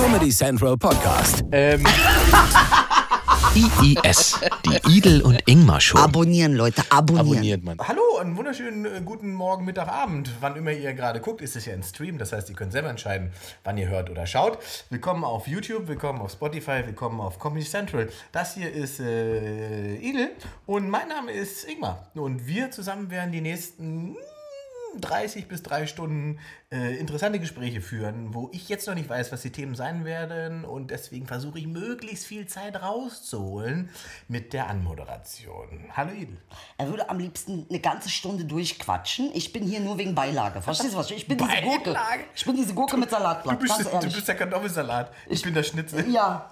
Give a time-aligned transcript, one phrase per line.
[0.00, 1.44] Comedy Central Podcast.
[1.52, 1.84] Ähm,
[3.54, 5.98] IIS, die Idel und Ingmar Show.
[5.98, 7.28] Abonnieren, Leute, abonnieren.
[7.28, 7.78] abonniert man.
[7.86, 10.30] Hallo, einen wunderschönen äh, guten Morgen, Mittag, Abend.
[10.40, 12.16] Wann immer ihr gerade guckt, ist es ja ein Stream.
[12.16, 13.30] Das heißt, ihr könnt selber entscheiden,
[13.62, 14.58] wann ihr hört oder schaut.
[14.88, 18.08] Willkommen auf YouTube, willkommen auf Spotify, willkommen auf Comedy Central.
[18.32, 20.30] Das hier ist äh, Idel
[20.64, 22.10] und mein Name ist Ingmar.
[22.14, 24.16] Und wir zusammen werden die nächsten
[24.98, 26.38] 30 bis 3 Stunden
[26.72, 30.64] äh, interessante Gespräche führen, wo ich jetzt noch nicht weiß, was die Themen sein werden
[30.64, 33.90] und deswegen versuche ich möglichst viel Zeit rauszuholen
[34.28, 35.84] mit der Anmoderation.
[35.96, 36.36] Hallo Idel.
[36.78, 39.30] Er würde am liebsten eine ganze Stunde durchquatschen.
[39.34, 40.62] Ich bin hier nur wegen Beilage.
[40.62, 41.10] Verstehst du was?
[41.10, 41.92] Ich bin diese Gurke.
[41.92, 42.24] Beilage?
[42.34, 43.58] Ich bin diese Gurke mit Du Salatblatt.
[43.58, 45.12] bist, ganz du bist der Kartoffelsalat.
[45.28, 46.08] Ich, bin der Schnitzel.
[46.10, 46.50] Ja.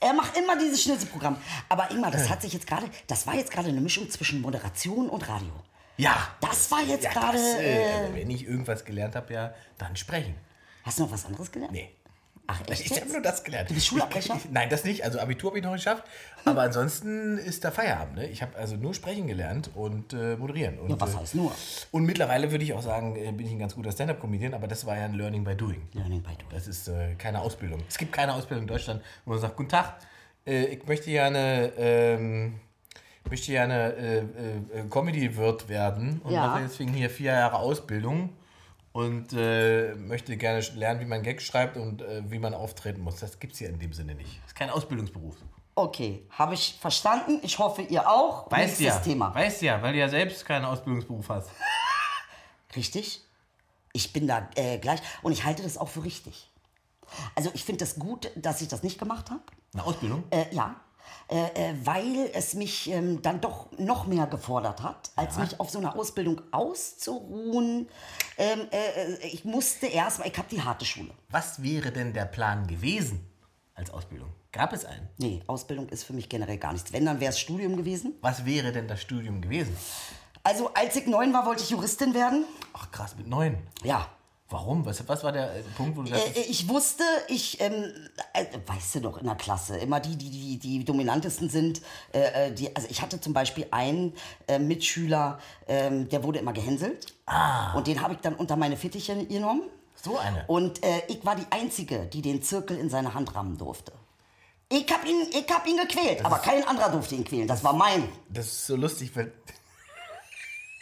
[0.00, 1.36] Er macht immer dieses Schnitzelprogramm.
[1.68, 5.08] Aber Ingmar, das hat sich jetzt gerade, das war jetzt gerade eine Mischung zwischen Moderation
[5.08, 5.52] und Radio.
[5.96, 6.16] Ja.
[6.40, 7.38] Das war jetzt Ja, gerade.
[7.38, 10.34] äh, Äh, also wenn ich irgendwas gelernt habe, ja, dann sprechen.
[10.84, 11.72] hast du noch was anderes gelernt?
[11.72, 11.90] Nee.
[12.48, 12.86] Ach, echt?
[12.86, 13.70] Ich habe nur das gelernt.
[13.70, 14.38] Du bist Schulabbrecher?
[14.52, 15.02] Nein, das nicht.
[15.02, 16.04] Also Abitur habe ich noch geschafft.
[16.44, 18.14] Aber ansonsten ist da Feierabend.
[18.18, 18.26] Ne?
[18.28, 20.78] Ich habe also nur sprechen gelernt und äh, moderieren.
[20.78, 21.52] Und, Ja, was äh, heißt nur?
[21.90, 24.86] Und mittlerweile würde ich auch sagen, äh, bin ich ein ganz guter Stand-Up-Comedian, aber das
[24.86, 25.88] war ja ein Learning by Doing.
[25.94, 26.46] Learning by doing.
[26.50, 27.82] Das ist äh, keine Ausbildung.
[27.88, 29.96] Es gibt keine Ausbildung in Deutschland, wo man sagt, guten Tag,
[30.44, 32.60] ich möchte gerne, ähm,
[33.30, 36.46] möchte gerne äh, äh, äh, Comedy-Wirt werden und Ja.
[36.48, 38.30] mache deswegen hier vier Jahre Ausbildung
[38.92, 43.16] und äh, möchte gerne lernen, wie man Gags schreibt und äh, wie man auftreten muss.
[43.20, 44.38] Das gibt es hier in dem Sinne nicht.
[44.42, 45.36] Das ist kein Ausbildungsberuf.
[45.74, 47.38] Okay, habe ich verstanden.
[47.42, 48.50] Ich hoffe, ihr auch.
[48.50, 49.34] Nächstes Thema.
[49.34, 51.50] Weißt ja, weil du ja selbst keinen Ausbildungsberuf hast.
[52.76, 53.22] Richtig?
[53.92, 55.00] Ich bin da äh, gleich.
[55.22, 56.50] Und ich halte das auch für richtig.
[57.34, 59.40] Also ich finde das gut, dass ich das nicht gemacht habe.
[59.72, 60.24] Eine Ausbildung?
[60.50, 60.76] Ja.
[61.28, 65.70] Äh, äh, weil es mich ähm, dann doch noch mehr gefordert hat, als mich auf
[65.70, 67.88] so einer Ausbildung auszuruhen.
[68.38, 71.10] Ähm, äh, äh, ich musste erst mal, ich habe die harte Schule.
[71.30, 73.28] Was wäre denn der Plan gewesen
[73.74, 74.32] als Ausbildung?
[74.52, 75.08] Gab es einen?
[75.18, 76.92] Nee, Ausbildung ist für mich generell gar nichts.
[76.92, 78.14] Wenn, dann wäre es Studium gewesen.
[78.20, 79.76] Was wäre denn das Studium gewesen?
[80.44, 82.44] Also als ich neun war, wollte ich Juristin werden.
[82.72, 83.58] Ach krass, mit neun.
[83.82, 84.08] Ja,
[84.48, 84.86] Warum?
[84.86, 87.92] Was, was war der äh, Punkt, wo du sagst, Äh, ich wusste, ich, ähm,
[88.32, 91.80] äh, weißt du doch, in der Klasse, immer die, die, die, die dominantesten sind.
[92.12, 94.14] Äh, äh, die, also ich hatte zum Beispiel einen
[94.46, 97.12] äh, Mitschüler, ähm, der wurde immer gehänselt.
[97.26, 97.72] Ah.
[97.76, 99.62] Und den habe ich dann unter meine Fittiche genommen.
[100.00, 100.44] so eine?
[100.46, 103.92] Und äh, ich war die Einzige, die den Zirkel in seine Hand rammen durfte.
[104.68, 107.48] Ich hab ihn, ich hab ihn gequält, aber kein anderer durfte ihn quälen.
[107.48, 108.08] Das war mein.
[108.28, 109.32] Das ist so lustig, weil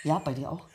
[0.04, 0.66] Ja, bei dir auch?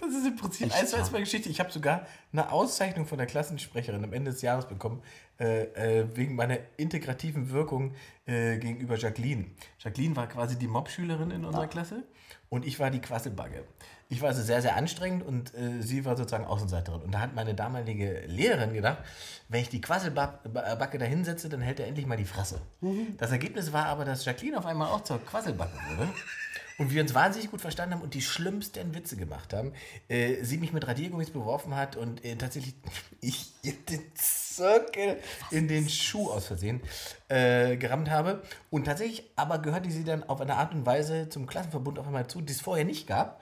[0.00, 1.48] Das ist im Prinzip eins zu eins meine Geschichte.
[1.48, 5.02] Ich habe sogar eine Auszeichnung von der Klassensprecherin am Ende des Jahres bekommen,
[5.40, 7.94] äh, äh, wegen meiner integrativen Wirkung
[8.26, 9.46] äh, gegenüber Jacqueline.
[9.78, 12.04] Jacqueline war quasi die Mobschülerin in unserer Klasse
[12.48, 13.64] und ich war die Quasselbagge.
[14.08, 17.02] Ich war also sehr, sehr anstrengend und äh, sie war sozusagen Außenseiterin.
[17.02, 18.98] Und da hat meine damalige Lehrerin gedacht,
[19.48, 22.60] wenn ich die Quasselbacke da hinsetze, dann hält er endlich mal die Fresse.
[23.18, 26.08] Das Ergebnis war aber, dass Jacqueline auf einmal auch zur Quasselbacke wurde.
[26.78, 29.72] Und wir uns wahnsinnig gut verstanden haben und die schlimmsten Witze gemacht haben.
[30.08, 32.74] Äh, sie mich mit Radiergummis beworfen hat und äh, tatsächlich
[33.20, 35.18] ich den Zirkel
[35.50, 36.80] in den Schuh aus Versehen
[37.28, 38.42] äh, gerammt habe.
[38.70, 42.28] Und tatsächlich aber gehörte sie dann auf eine Art und Weise zum Klassenverbund auf einmal
[42.28, 43.40] zu, die es vorher nicht gab.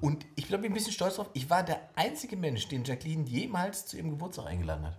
[0.00, 1.30] Und ich glaube, ich bin ein bisschen stolz drauf.
[1.32, 4.98] Ich war der einzige Mensch, den Jacqueline jemals zu ihrem Geburtstag eingeladen hat.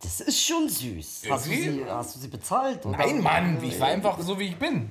[0.00, 1.24] Das ist schon süß.
[1.30, 2.84] Hast du sie, hast du sie bezahlt?
[2.84, 2.98] oder?
[2.98, 4.90] Nein, Mann, ich war einfach so, wie ich bin.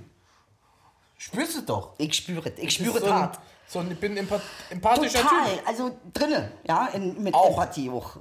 [1.24, 1.94] Spürst du doch.
[2.00, 2.58] Ich spüre es.
[2.58, 3.40] Ich spüre so ein- Tat.
[3.68, 5.68] So ein, ich bin empath- empathischer Total, Typ.
[5.68, 7.52] also drinne, ja, in, mit Auch.
[7.52, 8.18] Empathie auch.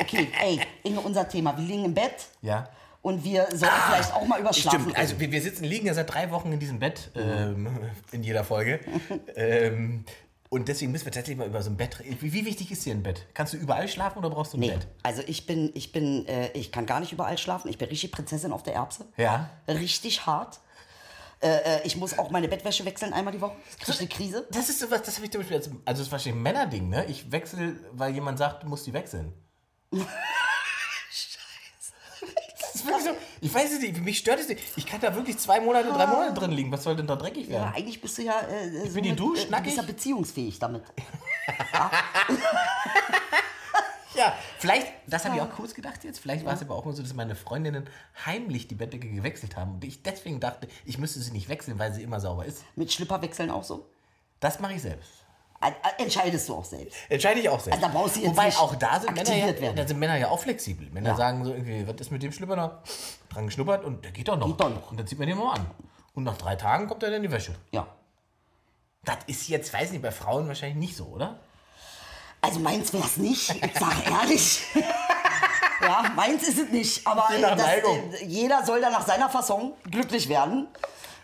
[0.00, 1.56] okay, ey, Inge, unser Thema.
[1.56, 2.68] Wir liegen im Bett Ja.
[3.00, 5.94] und wir sollten vielleicht auch mal über Schlafen Stimmt, also wir, wir sitzen, liegen ja
[5.94, 7.68] seit drei Wochen in diesem Bett, ähm,
[8.12, 8.80] in jeder Folge.
[9.36, 10.04] ähm,
[10.50, 12.18] und deswegen müssen wir tatsächlich mal über so ein Bett reden.
[12.20, 13.26] Wie, wie wichtig ist dir ein Bett?
[13.34, 14.86] Kannst du überall schlafen oder brauchst du ein Nee, Bett?
[15.02, 17.68] also ich bin, ich bin, äh, ich kann gar nicht überall schlafen.
[17.70, 19.06] Ich bin richtig Prinzessin auf der Erbse.
[19.16, 19.48] Ja.
[19.68, 20.60] Richtig hart.
[21.44, 23.54] Äh, äh, ich muss auch meine Bettwäsche wechseln einmal die Woche.
[23.78, 24.46] Das kriege ich eine Krise.
[24.50, 26.88] Das ist sowas, das habe ich zum Beispiel, als, also das ist wahrscheinlich ein Männerding,
[26.88, 27.04] ne?
[27.04, 29.32] Ich wechsle, weil jemand sagt, du musst die wechseln.
[33.02, 33.10] So,
[33.40, 34.62] ich weiß es nicht, mich stört es nicht.
[34.76, 36.70] Ich kann da wirklich zwei Monate, drei Monate drin liegen.
[36.70, 37.72] Was soll denn da dreckig Ja, werden?
[37.74, 40.82] eigentlich bist du ja, äh, so bin die Dusch, äh, du bist ja beziehungsfähig damit.
[41.72, 41.90] Ja,
[44.58, 47.02] vielleicht, das habe ich auch kurz gedacht jetzt, vielleicht war es aber auch mal so,
[47.02, 47.88] dass meine Freundinnen
[48.26, 51.92] heimlich die Bettdecke gewechselt haben und ich deswegen dachte, ich müsste sie nicht wechseln, weil
[51.92, 52.64] sie immer sauber ist.
[52.76, 53.86] Mit Schlipper wechseln auch so?
[54.40, 55.10] Das mache ich selbst.
[55.60, 56.96] Äh, äh, Entscheidest du auch selbst.
[57.08, 57.82] Entscheide ich auch selbst.
[57.82, 59.76] Also da brauchst du jetzt Wobei auch da sind, Männer ja, werden.
[59.76, 60.90] da sind Männer ja auch flexibel.
[60.90, 61.16] Männer Ja.
[61.16, 62.72] sagen so irgendwie, was ist mit dem Schlipper noch?
[63.30, 64.46] Dran geschnuppert und der geht doch noch.
[64.46, 64.90] Geht doch noch.
[64.90, 65.66] Und dann zieht man den mal an.
[66.14, 67.54] Und nach drei Tagen kommt er dann in die Wäsche.
[67.72, 67.86] Ja.
[69.04, 71.40] Das ist jetzt, weiß nicht, bei Frauen wahrscheinlich nicht so, oder?
[72.44, 74.62] Also meins wäre es nicht, ich sage ehrlich.
[75.80, 77.06] ja, meins ist es nicht.
[77.06, 77.58] Aber das,
[78.26, 80.68] jeder soll da nach seiner Fasson glücklich werden.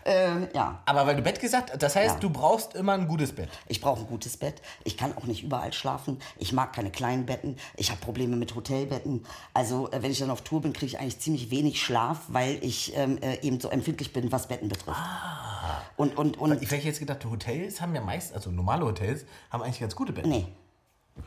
[0.03, 2.21] Ähm, ja, Aber weil du Bett gesagt das heißt, Ja.
[2.21, 3.51] du brauchst immer ein gutes Bett.
[3.69, 4.63] ich brauche ein gutes Bett.
[4.83, 6.19] Ich kann auch nicht überall schlafen.
[6.39, 7.59] Ich mag keine kleinen Betten.
[7.77, 9.27] Ich habe Probleme mit Hotelbetten.
[9.53, 12.65] Also äh, wenn ich dann auf Tour bin, kriege ich eigentlich ziemlich wenig Schlaf, weil
[12.65, 14.97] ich ähm, äh, eben so empfindlich bin, was Betten betrifft.
[14.99, 15.83] Ah.
[15.99, 19.63] Und, und, und, Ich hätte jetzt gedacht, Hotels haben ja meist, also normale Hotels, haben
[19.63, 20.31] eigentlich ganz gute Betten.
[20.31, 20.47] nee,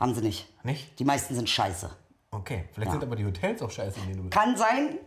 [0.00, 0.48] haben sie nicht.
[0.64, 0.98] Nicht?
[0.98, 1.90] Die meisten sind scheiße.
[2.30, 4.34] Okay, vielleicht sind aber die Hotels auch scheiße, in denen du bist.
[4.34, 4.98] Kann sein,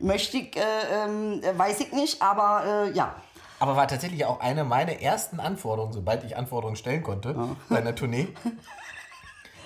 [0.00, 0.60] möchte ich, äh,
[0.92, 3.14] ähm, äh, weiß ich nicht, aber äh, ja.
[3.60, 7.34] Aber war tatsächlich auch eine meiner ersten Anforderungen, sobald ich Anforderungen stellen konnte,
[7.68, 8.28] bei einer Tournee,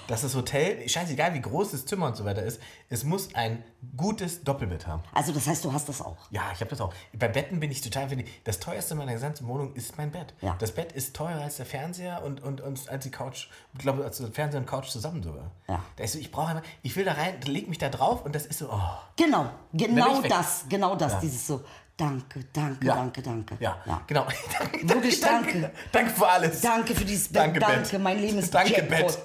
[0.09, 3.63] dass das Hotel, scheißegal wie groß das Zimmer und so weiter ist, es muss ein
[3.97, 5.03] gutes Doppelbett haben.
[5.13, 6.17] Also das heißt, du hast das auch.
[6.31, 6.93] Ja, ich habe das auch.
[7.13, 10.35] Bei Betten bin ich total finde Das teuerste meiner gesamten Wohnung ist mein Bett.
[10.41, 10.57] Ja.
[10.59, 13.49] Das Bett ist teurer als der Fernseher und, und, und als die Couch.
[13.75, 15.51] Ich glaube, als der Fernseher und Couch zusammen sogar.
[15.69, 15.83] Ja.
[15.97, 18.35] Da ist so, ich brauche einfach, ich will da rein, leg mich da drauf und
[18.35, 18.81] das ist so, oh.
[19.17, 21.21] Genau, genau das, genau das, Ja.
[21.21, 21.63] dieses so,
[21.97, 22.97] danke, danke, Ja.
[22.97, 23.57] danke, danke.
[23.61, 24.03] Ja, ja.
[24.07, 24.27] genau.
[24.83, 25.71] Wirklich danke.
[25.93, 26.61] Danke für alles.
[26.61, 28.01] Danke für dieses Bett, Danke, danke, Bett.
[28.01, 29.07] mein Leben ist Danke, Jackpot.
[29.07, 29.19] Bett.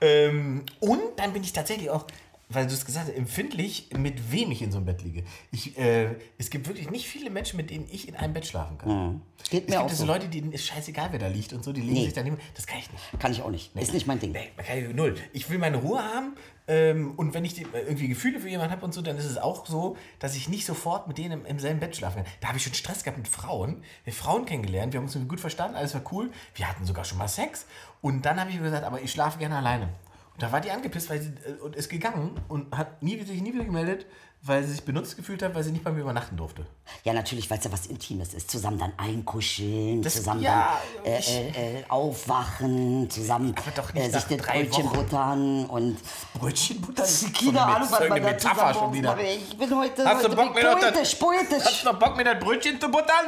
[0.00, 2.06] Ähm, und dann bin ich tatsächlich auch,
[2.48, 5.24] weil du es gesagt hast, empfindlich, mit wem ich in so einem Bett liege.
[5.50, 8.78] Ich, äh, es gibt wirklich nicht viele Menschen, mit denen ich in einem Bett schlafen
[8.78, 9.20] kann.
[9.50, 10.12] Geht Es mir auch gibt so so.
[10.12, 12.04] Leute, denen ist scheißegal, wer da liegt und so, die legen Nee.
[12.04, 12.38] sich daneben.
[12.54, 13.02] Das kann ich nicht.
[13.18, 13.74] Kann ich auch nicht.
[13.76, 14.32] Ist nicht mein Ding.
[14.32, 15.16] Nee, kann ich null.
[15.32, 16.36] Ich will meine Ruhe haben
[16.68, 19.24] ähm, und wenn ich die, äh, irgendwie Gefühle für jemanden habe und so, dann ist
[19.24, 22.32] es auch so, dass ich nicht sofort mit denen im, im selben Bett schlafen kann.
[22.40, 23.82] Da habe ich schon Stress gehabt mit Frauen.
[24.04, 26.30] Wir haben Frauen kennengelernt, wir haben uns gut verstanden, alles war cool.
[26.54, 27.66] Wir hatten sogar schon mal Sex
[28.02, 29.88] und dann habe ich gesagt, aber ich schlafe gerne alleine.
[30.38, 33.54] Da war die angepisst, weil sie äh, und ist gegangen und hat nie, sich nie
[33.54, 34.04] wieder gemeldet,
[34.42, 36.66] weil sie sich benutzt gefühlt hat, weil sie nicht bei mir übernachten durfte.
[37.04, 38.50] Ja, natürlich, weil es ja was Intimes ist.
[38.50, 43.54] Zusammen dann einkuscheln, Das- zusammen ja, dann äh, äh, äh, aufwachen, zusammen
[43.94, 45.96] äh, sich den Brötchen buttern und
[46.34, 49.18] Brötchenbutter ist keine Ahnung, was man da zusammen schon wieder.
[49.20, 51.64] Ich bin heute, Hast du heute Bock, bin mir das- poetisch.
[51.64, 53.26] Hast du noch Bock, mir das Brötchen zu buttern?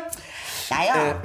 [0.70, 1.22] Naja,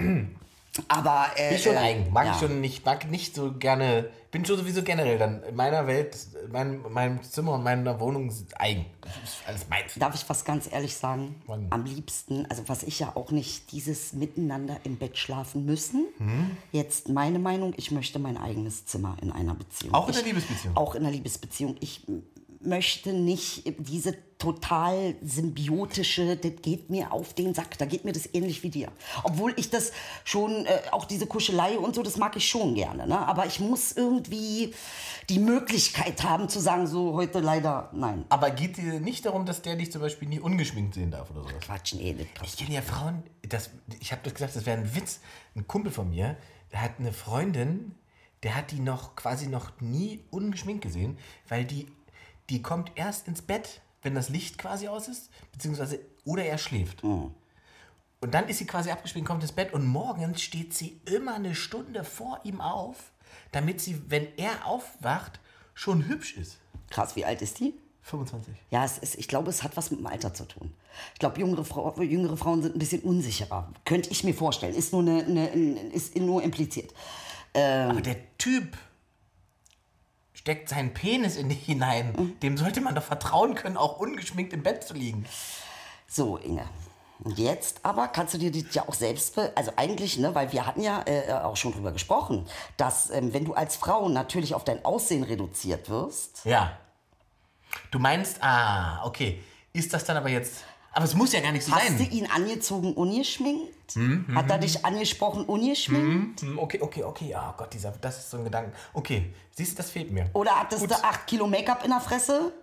[0.88, 1.28] aber...
[1.36, 2.14] Äh, Bin ich schon äh, eigen.
[2.14, 2.34] Mag ja.
[2.34, 4.10] ich schon nicht, mag nicht so gerne.
[4.32, 6.18] Bin schon sowieso generell dann in meiner Welt,
[6.52, 8.86] mein, meinem Zimmer und meiner Wohnung sind eigen.
[9.24, 9.94] Ist alles meins.
[9.96, 11.36] Darf ich was ganz ehrlich sagen?
[11.46, 11.68] Wann?
[11.70, 16.08] Am liebsten, also was ich ja auch nicht, dieses Miteinander im Bett schlafen müssen.
[16.18, 16.58] Mhm.
[16.72, 19.94] Jetzt meine Meinung, ich möchte mein eigenes Zimmer in einer Beziehung.
[19.94, 20.76] Auch in der Liebesbeziehung?
[20.76, 21.76] Auch in der Liebesbeziehung.
[21.80, 22.02] Ich
[22.66, 28.28] möchte nicht diese total symbiotische, das geht mir auf den Sack, da geht mir das
[28.34, 28.92] ähnlich wie dir.
[29.24, 29.94] Obwohl ich das
[30.26, 33.08] schon, äh, auch diese Kuschelei und so, das mag ich schon gerne.
[33.08, 33.18] Ne?
[33.18, 34.74] Aber ich muss irgendwie
[35.30, 38.26] die Möglichkeit haben zu sagen, so heute leider nein.
[38.28, 41.44] Aber geht dir nicht darum, dass der dich zum Beispiel nie ungeschminkt sehen darf oder
[41.44, 41.62] sowas?
[41.62, 43.70] Quatschen, eh, das Ich kenne ja Frauen, das,
[44.02, 45.22] ich habe das gesagt, das wäre ein Witz.
[45.56, 46.36] Ein Kumpel von mir,
[46.74, 47.96] der hat eine Freundin,
[48.44, 51.18] der hat die noch quasi noch nie ungeschminkt gesehen,
[51.48, 51.88] weil die,
[52.50, 57.04] die kommt erst ins Bett, wenn das Licht quasi aus ist, beziehungsweise oder er schläft.
[58.20, 61.56] Und dann ist sie quasi abgeschminkt, kommt ins Bett und morgens steht sie immer eine
[61.56, 63.12] Stunde vor ihm auf,
[63.52, 65.40] damit sie, wenn er aufwacht,
[65.74, 66.58] schon hübsch ist.
[66.90, 67.74] Krass, wie alt ist die?
[68.04, 68.54] 25.
[68.70, 70.74] Ja, es ist, ich glaube, es hat was mit dem Alter zu tun.
[71.14, 73.72] Ich glaube, jüngere, Frau, jüngere Frauen sind ein bisschen unsicherer.
[73.86, 74.76] Könnte ich mir vorstellen.
[74.76, 76.94] Ist nur, eine, eine, ist nur impliziert.
[77.54, 78.78] Aber der Typ
[80.44, 82.36] steckt seinen Penis in dich hinein.
[82.44, 85.26] Dem sollte man doch vertrauen können, auch ungeschminkt im Bett zu liegen.
[86.08, 86.68] So, Inge.
[87.24, 90.66] Und jetzt aber kannst du dir das ja auch selbst, also eigentlich, ne, weil wir
[90.66, 92.46] hatten ja äh, auch schon drüber gesprochen,
[92.76, 96.78] dass ähm, wenn du als Frau natürlich auf dein Aussehen reduziert wirst, Ja.
[97.90, 99.42] Du meinst, ah, okay.
[99.72, 100.64] Ist das dann aber jetzt.
[100.94, 102.12] Aber es muss ja gar nicht so hast du sein.
[102.12, 103.96] ihn angezogen ungeschminkt?
[104.36, 106.42] Hat er dich angesprochen ungeschminkt?
[106.42, 107.36] Hm, Okay, okay, okay.
[107.36, 108.72] Oh Gott, dieser, das ist so ein Gedanke.
[108.94, 110.30] Okay, siehst du, das fehlt mir.
[110.34, 110.92] Oder hattest Gut.
[110.92, 112.54] du acht Kilo Make-up in der Fresse?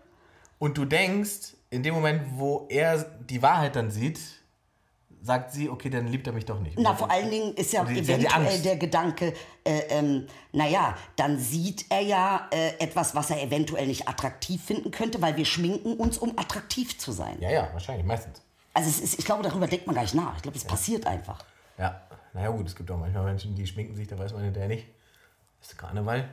[0.58, 4.20] Und du denkst, in dem Moment, wo er die Wahrheit dann sieht,
[5.22, 6.78] sagt sie, okay, dann liebt er mich doch nicht.
[6.78, 9.34] Na, vor allen Dingen ist ja die- eventuell der Gedanke,
[9.64, 14.90] äh, ähm, naja, dann sieht er ja äh, etwas, was er eventuell nicht attraktiv finden
[14.90, 17.36] könnte, weil wir schminken uns, um attraktiv zu sein.
[17.40, 18.40] Ja, ja, wahrscheinlich, meistens.
[18.72, 20.36] Also es ist, ich glaube, darüber denkt man gar nicht nach.
[20.36, 21.44] Ich glaube, es passiert einfach.
[21.76, 22.00] Ja,
[22.32, 24.86] naja gut, es gibt auch manchmal Menschen, die schminken sich, da weiß man hinterher nicht.
[25.60, 26.28] Ist Karneval?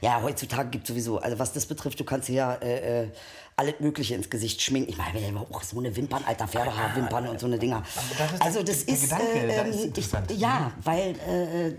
[0.00, 3.10] Ja, heutzutage gibt es sowieso, also was das betrifft, du kannst ja äh, äh,
[3.58, 4.90] alles Mögliche ins Gesicht schminken.
[4.90, 7.82] Ich meine, wir haben auch so eine Wimpern, alter Pferdehaarwimpern und so eine Dinger.
[8.16, 10.30] das ist also das der ist, Gedanke, äh, da ist ähm, interessant.
[10.30, 11.74] ich, ja, weil äh, äh,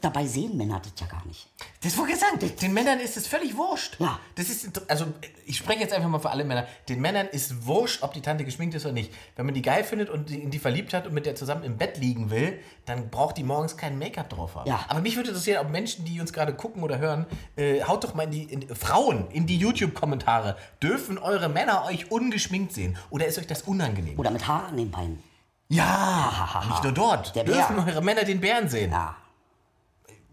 [0.00, 1.48] dabei sehen Männer das ja gar nicht.
[1.82, 3.96] Das wurde gesagt, den Männern ist es völlig wurscht.
[3.98, 4.18] Ja.
[4.34, 5.06] Das ist, also
[5.46, 6.66] ich spreche jetzt einfach mal für alle Männer.
[6.88, 9.12] Den Männern ist wurscht, ob die Tante geschminkt ist oder nicht.
[9.36, 11.78] Wenn man die geil findet und in die verliebt hat und mit der zusammen im
[11.78, 14.68] Bett liegen will, dann braucht die morgens kein Make-up drauf haben.
[14.68, 14.84] Ja.
[14.88, 18.14] Aber mich würde interessieren, ob Menschen, die uns gerade gucken oder hören, äh, haut doch
[18.14, 20.56] mal in die, in, Frauen in die YouTube-Kommentare.
[20.82, 22.96] Dürfen eure Männer euch ungeschminkt sehen?
[23.10, 24.18] Oder ist euch das unangenehm?
[24.18, 25.22] Oder mit Haaren an den Beinen.
[25.68, 27.34] Ja, nicht nur dort.
[27.34, 27.54] Der Bär.
[27.54, 28.92] Dürfen eure Männer den Bären sehen?
[28.92, 29.16] Ja.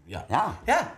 [0.06, 0.24] Ja.
[0.28, 0.54] Ja.
[0.66, 0.92] Ja.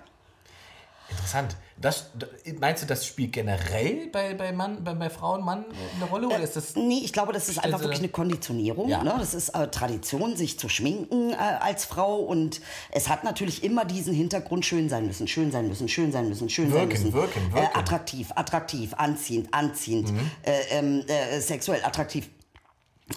[1.08, 1.56] Interessant.
[1.78, 2.26] Das, da-
[2.58, 5.66] meinst du, das spielt generell bei, bei, Mann, bei, bei Frauen, Mann
[5.96, 6.26] eine Rolle?
[6.28, 6.74] Oder ist das.
[6.74, 8.88] Nee, ich glaube, das ist einfach wirklich eine Konditionierung.
[8.88, 9.04] Ja.
[9.04, 9.14] Ne?
[9.18, 12.16] Das ist äh, Tradition, sich zu schminken äh, als Frau.
[12.20, 16.28] Und es hat natürlich immer diesen Hintergrund, schön sein müssen, schön sein müssen, schön sein
[16.30, 17.12] müssen, schön sein Wirken, müssen.
[17.12, 17.68] wirken, Äh, wirken.
[17.74, 17.78] Mhm.
[17.80, 20.12] attraktiv, attraktiv, anziehend, anziehend,
[20.44, 22.28] äh, ähm, äh, sexuell attraktiv.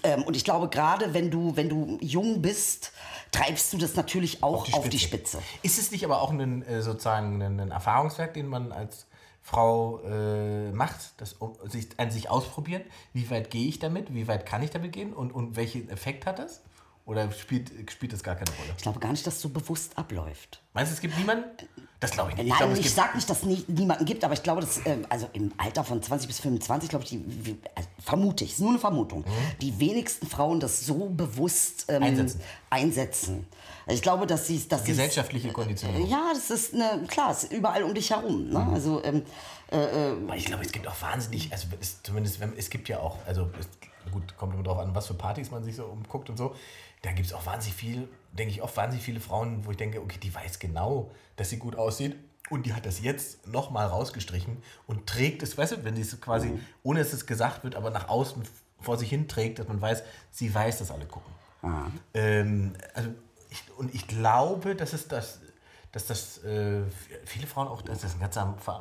[0.03, 2.91] Ähm, und ich glaube, gerade wenn du, wenn du jung bist,
[3.31, 5.41] treibst du das natürlich auch auf die Spitze.
[5.63, 9.07] Ist es nicht aber auch ein, äh, sozusagen ein, Erfahrungswert, den man als
[9.41, 12.83] Frau äh, macht, das sich, an sich ausprobieren?
[13.13, 14.13] Wie weit gehe ich damit?
[14.13, 15.13] Wie weit kann ich damit gehen?
[15.13, 16.61] Und, und welchen Effekt hat das?
[17.05, 18.73] Oder spielt, spielt das gar keine Rolle?
[18.77, 20.61] Ich glaube gar nicht, dass es so bewusst abläuft.
[20.73, 21.45] Meinst du, es gibt niemanden?
[21.99, 22.47] Das glaube ich nicht.
[22.47, 24.79] Nein, glaube, es ich sage nicht, dass es nie, niemanden gibt, aber ich glaube, dass
[24.85, 28.53] ähm, also im Alter von 20 bis 25, glaube ich, die, wie, also vermute ich,
[28.53, 29.25] ist nur eine Vermutung,
[29.61, 32.03] die wenigsten Frauen das so bewusst ähm, Mhm.
[32.07, 32.41] Einsetzen.
[32.69, 33.47] einsetzen.
[33.85, 36.09] Also ich glaube, dass sie dass Gesellschaftliche Konditionierung.
[36.09, 38.49] Ja, das ist eine, klar, es ist überall um dich herum.
[38.49, 38.69] Ne?
[38.73, 39.23] Also ähm,
[39.71, 43.17] Aber ich glaube, es gibt auch wahnsinnig, also es, zumindest, wenn, es gibt ja auch,
[43.27, 43.67] also es,
[44.11, 46.55] gut, kommt immer drauf an, was für Partys man sich so umguckt und so.
[47.01, 50.01] Da gibt es auch wahnsinnig viel, denke ich, oft wahnsinnig viele Frauen, wo ich denke,
[50.01, 52.15] okay, die weiß genau, dass sie gut aussieht.
[52.49, 54.57] Und die hat das jetzt nochmal rausgestrichen
[54.87, 56.47] und trägt es, weißt du, wenn sie es quasi,
[56.81, 58.41] ohne dass es gesagt wird, aber nach außen
[58.81, 61.31] vor sich hin trägt, dass man weiß, sie weiß, dass alle gucken.
[62.13, 63.09] Ähm, also
[63.51, 65.41] ich, und ich glaube, dass es das,
[65.91, 66.81] dass das äh,
[67.25, 68.35] viele Frauen auch, dass das ein ganz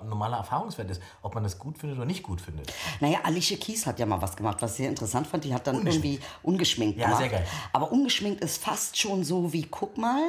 [0.06, 2.72] normaler Erfahrungswert ist, ob man das gut findet oder nicht gut findet.
[3.00, 5.44] Naja, Alicia Keys hat ja mal was gemacht, was ich sehr interessant fand.
[5.44, 6.04] Die hat dann Ungeschminkt.
[6.20, 7.20] irgendwie ungeschminkt Ja, gemacht.
[7.22, 7.46] sehr geil.
[7.72, 10.20] Aber ungeschminkt ist fast schon so wie, guck mal,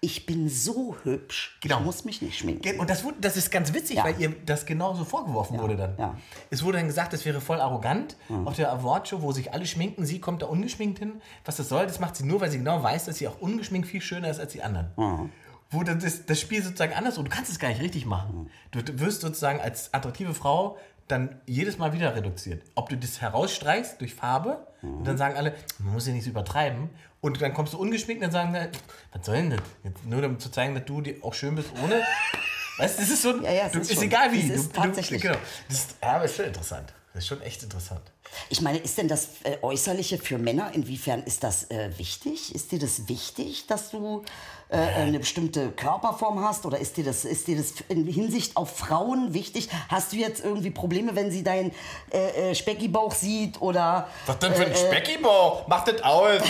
[0.00, 1.78] ich bin so hübsch, Genau.
[1.80, 2.78] ich muss mich nicht schminken.
[2.78, 4.04] Und das, wurde, das ist ganz witzig, Ja.
[4.04, 5.96] weil ihr das genauso vorgeworfen wurde dann.
[5.98, 6.16] ja.
[6.50, 10.04] Es wurde dann gesagt, das wäre voll arrogant auf der Awardshow, wo sich alle schminken.
[10.06, 11.20] Sie kommt da ungeschminkt hin.
[11.44, 13.88] Was das soll, das macht sie nur, weil sie genau weiß, dass sie auch ungeschminkt
[13.88, 15.32] viel schöner ist als die anderen.
[15.70, 17.18] Wo dann das, das Spiel sozusagen anders ist.
[17.18, 18.50] Und du kannst es gar nicht richtig machen.
[18.70, 22.62] Du, du wirst sozusagen als attraktive Frau dann jedes Mal wieder reduziert.
[22.74, 26.30] Ob du das herausstreichst durch Farbe und dann sagen alle, man muss ja nicht so
[26.30, 26.90] übertreiben.
[27.20, 28.78] Und dann kommst du ungeschminkt und dann sagen sie,
[29.12, 29.60] was soll denn das?
[29.82, 32.02] Jetzt nur um zu zeigen, dass du die auch schön bist ohne.
[32.78, 33.42] Weißt du, das ist so.
[33.42, 34.40] Ja, ja, es du, ist ist, egal wie.
[34.40, 35.20] es du, ist tatsächlich.
[35.20, 35.40] Du, genau.
[35.68, 36.94] Das ist, ja, aber ist schon interessant.
[37.12, 38.02] Das ist schon echt interessant.
[38.50, 42.54] Ich meine, ist denn das äh, Äußerliche für Männer, inwiefern ist das äh, wichtig?
[42.54, 44.22] Ist dir das wichtig, dass du
[44.70, 46.66] äh, eine bestimmte Körperform hast?
[46.66, 49.68] Oder ist dir, das, ist dir das in Hinsicht auf Frauen wichtig?
[49.88, 51.72] Hast du jetzt irgendwie Probleme, wenn sie deinen
[52.12, 53.60] äh, äh, Speckibauch sieht?
[53.60, 55.66] Oder, Was denn für ein Speckibauch?
[55.68, 56.42] Mach das aus.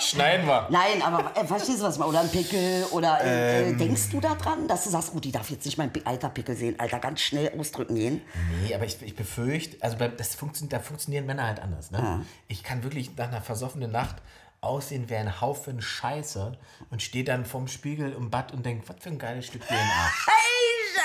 [0.00, 0.68] Schneiden wir.
[0.70, 1.98] Nein, aber äh, verstehst du was?
[1.98, 2.10] meine?
[2.10, 2.84] Oder ein Pickel?
[2.90, 3.74] Oder äh, Ähm.
[3.74, 6.56] äh, denkst du daran, dass du sagst, oh, die darf jetzt nicht mein alter Pickel
[6.56, 8.22] sehen, Alter, ganz schnell ausdrücken gehen?
[8.62, 11.90] Nee, aber ich, ich befürchte, also das funktioniert, da funktionieren Männer halt anders.
[11.90, 12.24] Ne?
[12.48, 14.16] Ich kann wirklich nach einer versoffenen Nacht
[14.60, 16.52] aussehen wie ein Haufen Scheiße
[16.90, 19.76] und stehe dann vorm Spiegel im Bad und denke, was für ein geiles Stück DNA.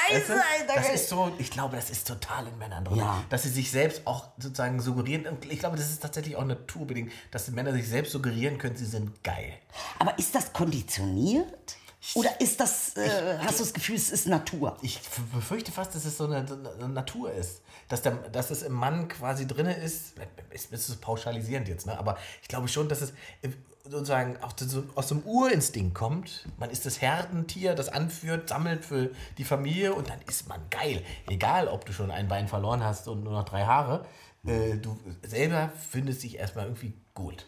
[0.07, 0.33] Hey, Weißt du?
[0.75, 2.97] Das ist so, ich glaube, das ist total in Männern drin.
[2.97, 3.23] Ja.
[3.29, 5.25] Dass sie sich selbst auch sozusagen suggerieren.
[5.25, 8.75] Und ich glaube, das ist tatsächlich auch naturbedingt, dass die Männer sich selbst suggerieren können,
[8.75, 9.53] sie sind geil.
[9.99, 11.77] Aber ist das konditioniert?
[12.13, 14.77] Oder ist das, äh, hast du das Gefühl, es ist Natur?
[14.81, 14.99] Ich
[15.33, 17.61] befürchte fast, dass es so eine, so eine Natur ist.
[17.89, 20.13] Dass, der, dass es im Mann quasi drin ist.
[20.51, 21.97] Ist, ist es pauschalisierend jetzt, ne?
[21.97, 23.49] aber ich glaube schon, dass es äh,
[23.83, 26.47] sozusagen auch so, aus dem Urinstinkt kommt.
[26.57, 31.03] Man ist das Herdentier, das anführt, sammelt für die Familie und dann ist man geil.
[31.27, 34.05] Egal, ob du schon ein Bein verloren hast und nur noch drei Haare.
[34.45, 37.45] Äh, du selber findest dich erstmal irgendwie gut.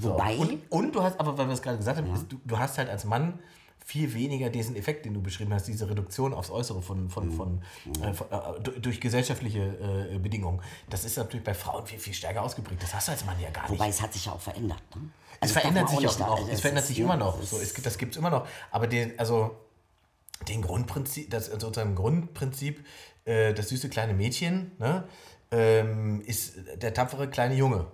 [0.00, 0.10] So.
[0.14, 2.58] Wobei- Und, und du hast, aber weil wir es gerade gesagt haben, ist, du, du
[2.58, 3.38] hast halt als Mann
[3.90, 7.10] viel weniger diesen Effekt, den du beschrieben hast, diese Reduktion aufs Äußere von, Mhm.
[7.10, 7.62] von, von,
[8.02, 10.60] äh, von äh, du- durch gesellschaftliche äh, Bedingungen.
[10.88, 12.80] Das ist natürlich bei Frauen viel, viel stärker ausgeprägt.
[12.84, 13.72] Das hast du als Mann ja gar nicht.
[13.72, 14.80] Wobei es hat sich ja auch verändert.
[14.94, 15.02] Ne?
[15.40, 17.40] es Also das verändert sich auch, da- also Es verändert ist- sich immer noch.
[17.42, 18.46] es So, es, das gibt es immer noch.
[18.70, 19.56] Aber den, also,
[20.46, 22.86] den Grundprinzip, das sozusagen Grundprinzip,
[23.24, 25.04] äh, das süße kleine Mädchen, ne,
[25.50, 27.86] ähm, ist der tapfere kleine Junge.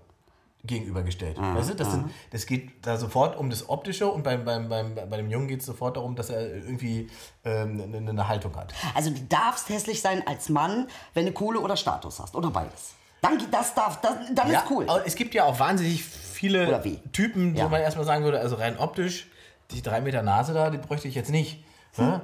[0.67, 1.39] Gegenübergestellt.
[1.39, 4.95] Weißt du, das, sind, das geht da sofort um das Optische und beim, beim, beim,
[4.95, 7.11] bei dem Jungen geht es sofort darum, dass er irgendwie
[7.45, 8.75] ähm, eine, eine Haltung hat.
[8.95, 12.35] Also du darfst hässlich sein als Mann, wenn du Kohle oder Status hast.
[12.35, 12.95] Oder beides.
[13.23, 14.87] Dann, das darf, das, dann Ja, ist cool.
[15.05, 16.83] es gibt ja auch wahnsinnig viele?
[17.13, 17.65] Typen, Ja.
[17.65, 19.29] wo man erstmal sagen würde, also rein optisch,
[19.71, 21.65] die drei Meter Nase da, die bräuchte ich jetzt nicht.
[21.97, 22.07] Hm.
[22.07, 22.21] Ne?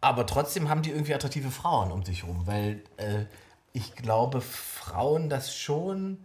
[0.00, 3.24] Aber trotzdem haben die irgendwie attraktive Frauen um sich rum, weil äh,
[3.72, 6.24] ich glaube, Frauen das schon,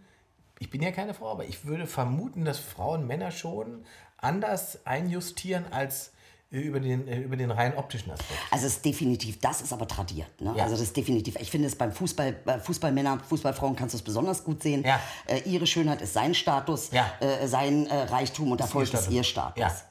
[0.62, 3.84] ich bin ja keine Frau, aber ich würde vermuten, dass Frauen Männer schon
[4.16, 6.12] anders einjustieren als
[6.52, 8.38] äh, über den, äh, über den rein optischen Aspekt.
[8.52, 10.40] Also es ist definitiv, das ist aber tradiert.
[10.40, 10.54] Ne?
[10.56, 10.62] Ja.
[10.62, 14.02] Also das ist definitiv, ich finde es beim Fußball, bei Fußballmännern, Fußballfrauen kannst du es
[14.04, 14.84] besonders gut sehen.
[14.84, 15.00] Ja.
[15.26, 17.10] Äh, ihre Schönheit ist sein Status, Ja.
[17.18, 19.84] äh, sein äh, Reichtum und Erfolg ist ihr Status.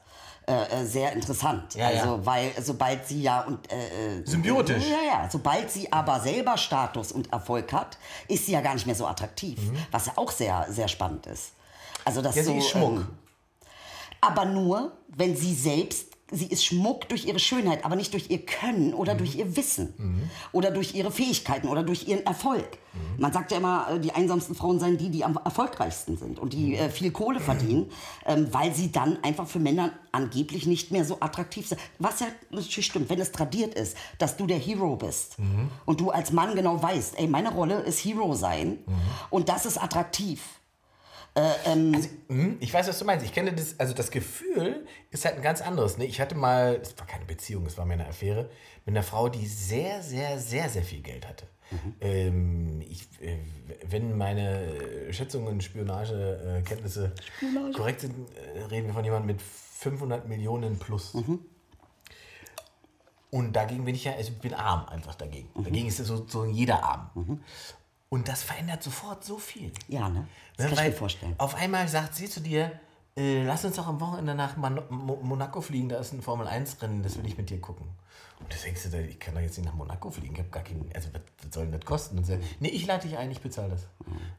[0.48, 0.62] Ja.
[0.64, 1.74] Äh, äh, sehr interessant.
[1.74, 2.00] Ja, ja.
[2.00, 4.84] also, weil sobald sie ja und äh, äh, Symbiotisch.
[4.88, 5.28] Ja, ja.
[5.30, 7.96] Sobald sie aber selber Status und Erfolg hat,
[8.28, 9.58] ist sie ja gar nicht mehr so attraktiv.
[9.90, 11.52] Was ja auch sehr, sehr spannend ist.
[12.04, 12.40] Also das Mhm.
[12.40, 12.92] Ja, so, Schmuck.
[12.92, 13.08] ähm,
[14.20, 18.44] aber nur, wenn sie selbst, sie ist Schmuck durch ihre Schönheit, aber nicht durch ihr
[18.44, 18.94] Können Mhm.
[18.94, 22.66] oder durch ihr Wissen oder durch ihre Fähigkeiten oder durch ihren Erfolg.
[22.94, 23.20] Mhm.
[23.22, 26.52] Man sagt ja immer, äh, die einsamsten Frauen seien die, die am erfolgreichsten sind und
[26.54, 26.58] Mhm.
[26.58, 27.90] die äh, viel Kohle verdienen,
[28.26, 31.80] ähm, weil sie dann einfach für Männer angeblich nicht mehr so attraktiv sind.
[31.98, 35.68] Was ja natürlich stimmt, wenn es tradiert ist, dass du der Hero bist Mhm.
[35.86, 38.94] und du als Mann genau weißt, ey, meine Rolle ist Hero sein Mhm.
[39.30, 40.42] und das ist attraktiv.
[41.34, 43.24] Also, hm, ich weiß, was du meinst.
[43.24, 45.96] Ich kenne das, also das Gefühl ist halt ein ganz anderes.
[45.96, 46.04] Ne?
[46.04, 48.50] Ich hatte mal, es war keine Beziehung, es war mir eine Affäre,
[48.84, 51.46] mit einer Frau, die sehr, sehr, sehr, sehr viel Geld hatte.
[52.02, 53.38] Ähm, ich, äh,
[53.88, 57.14] wenn meine Schätzungen, Spionagekenntnisse
[57.74, 61.14] korrekt sind, äh, reden wir von jemandem mit 500 Millionen plus.
[63.30, 65.48] Und dagegen bin ich ja, also ich bin arm einfach dagegen.
[65.64, 67.10] Dagegen ist es so, so jeder arm.
[68.12, 69.72] Und das verändert sofort so viel.
[69.88, 70.26] Ja, ne?
[70.58, 71.34] Das Ne, kann ich mir vorstellen.
[71.38, 72.78] Auf einmal sagt sie zu dir,
[73.16, 77.02] äh, lass uns doch am Wochenende nach Mon Mo Monaco fliegen, da ist ein Formel-1-Rennen,
[77.02, 77.86] das will ich mit dir gucken.
[78.38, 80.62] Und du denkst dir, ich kann doch jetzt nicht nach Monaco fliegen, ich habe gar
[80.62, 82.18] keinen, also was, was soll denn das kosten?
[82.18, 83.86] Und sie nee, ich lade dich ein, ich bezahle das.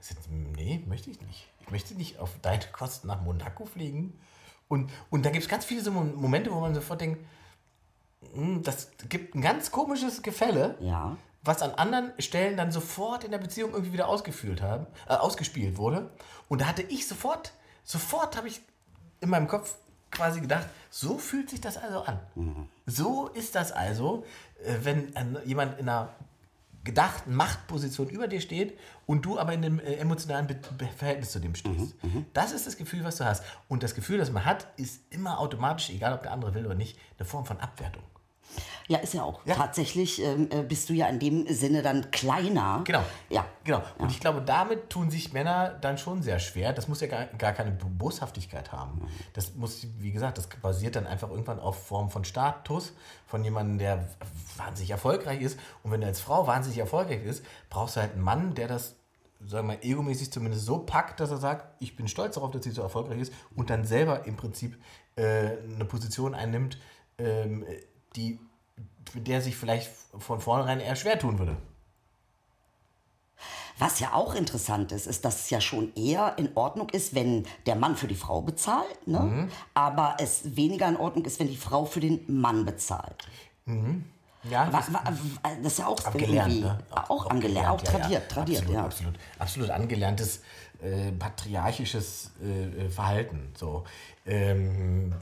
[0.02, 1.48] Ich sag, nee, möchte ich nicht.
[1.62, 4.14] Ich möchte nicht auf deine Kosten nach Monaco fliegen.
[4.68, 7.26] Und, und da gibt es ganz viele so Mom- Momente, wo man sofort denkt,
[8.34, 11.18] hm, das gibt ein ganz komisches Gefälle Ja.
[11.44, 15.78] Was an anderen Stellen dann sofort in der Beziehung irgendwie wieder ausgeführt haben, äh, ausgespielt
[15.78, 16.10] wurde.
[16.50, 18.62] Und da hatte ich sofort, sofort habe ich
[19.20, 19.76] in meinem Kopf
[20.12, 22.20] quasi gedacht, so fühlt sich das also an.
[22.86, 24.26] So ist das also,
[24.64, 26.10] äh, wenn äh, jemand in einer
[26.84, 31.32] gedachten Machtposition über dir steht und du aber in einem äh, emotionalen Be Be Verhältnis
[31.32, 31.96] zu dem stehst.
[32.34, 33.44] Das ist das Gefühl, was du hast.
[33.70, 36.76] Und das Gefühl, das man hat, ist immer automatisch, egal ob der andere will oder
[36.76, 38.04] nicht, eine Form von Abwertung.
[38.88, 39.40] Ja, ist ja auch.
[39.46, 39.56] Ja.
[39.56, 42.82] Tatsächlich ähm, äh, bist du ja in dem Sinne dann kleiner.
[42.86, 43.04] Genau.
[43.30, 43.46] Ja.
[43.64, 43.82] Genau.
[43.98, 46.74] Und ich glaube, damit tun sich Männer dann schon sehr schwer.
[46.74, 49.08] Das muss ja gar, gar keine Boshaftigkeit haben.
[49.34, 52.94] Das muss, wie gesagt, das basiert dann einfach irgendwann auf Form von Status,
[53.26, 54.10] von jemandem, der
[54.58, 55.58] wahnsinnig erfolgreich ist.
[55.82, 58.96] Und wenn du als Frau wahnsinnig erfolgreich bist, brauchst du halt einen Mann, der das,
[59.46, 62.64] sagen wir mal, egomäßig zumindest so packt, dass er sagt, ich bin stolz darauf, dass
[62.64, 64.78] sie so erfolgreich ist und dann selber im Prinzip
[65.16, 66.78] äh, eine Position einnimmt,
[67.18, 67.66] ähm,
[68.16, 68.40] die,
[69.14, 71.58] der sich vielleicht von vornherein eher schwer tun würde.
[73.80, 77.46] Was ja auch interessant ist, ist, dass es ja schon eher in Ordnung ist, wenn
[77.66, 79.20] der Mann für die Frau bezahlt, ne?
[79.20, 79.50] Mhm.
[79.74, 83.28] aber es weniger in Ordnung ist, wenn die Frau für den Mann bezahlt.
[84.50, 85.04] Ja, Wa- wa-
[85.64, 86.78] Das ist ja auch abgelernt, irgendwie ne?
[86.92, 88.00] auch, angelernt, auch ja, ja.
[88.00, 88.84] tradiert, tradiert, absolut, ja.
[88.86, 90.42] Absolut, absolut angelerntes
[90.82, 93.54] äh, patriarchisches äh, äh, Verhalten.
[93.56, 93.86] So.
[94.26, 95.14] Ähm,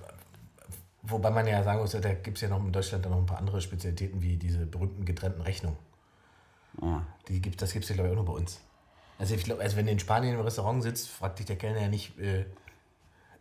[1.03, 3.37] wobei man ja sagen muss, da gibt es ja noch in Deutschland noch ein paar
[3.39, 5.77] andere Spezialitäten, wie diese berühmten getrennten Rechnungen.
[6.81, 7.05] Ja.
[7.27, 8.59] Die gibt, das gibt es ja, glaube ich, auch nur bei uns.
[9.19, 11.81] Also, ich glaub, also wenn du in Spanien im Restaurant sitzt, fragt dich der Kellner
[11.81, 12.41] ja nicht, äh,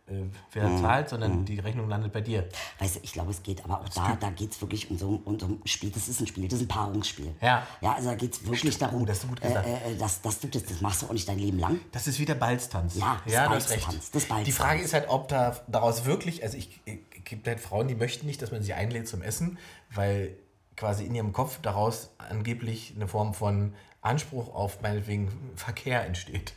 [0.07, 0.81] äh, wer Mhm.
[0.81, 2.47] zahlt, sondern die Rechnung landet bei dir.
[2.79, 5.21] Weißt du, ich glaube, es geht aber auch da, da geht es wirklich um so,
[5.25, 5.89] um so ein Spiel.
[5.91, 7.33] Das ist ein Spiel, das ist ein Paarungsspiel.
[7.41, 7.65] Ja.
[7.81, 9.65] Ja, also da geht es wirklich darum, Oh, das gut gesagt.
[9.67, 11.79] Äh, äh, dass, dass du das, das machst du auch nicht dein Leben lang.
[11.91, 12.95] Das ist wieder Balztanz.
[12.95, 14.45] Ja, das ja Balztanz, das Balztanz.
[14.45, 17.95] Die Frage ist halt, ob da daraus wirklich, also ich, ich gibt halt Frauen, die
[17.95, 19.57] möchten nicht, dass man sie einlädt zum Essen,
[19.93, 20.35] weil
[20.75, 26.53] quasi in ihrem Kopf daraus angeblich eine Form von Anspruch auf meinetwegen Verkehr entsteht.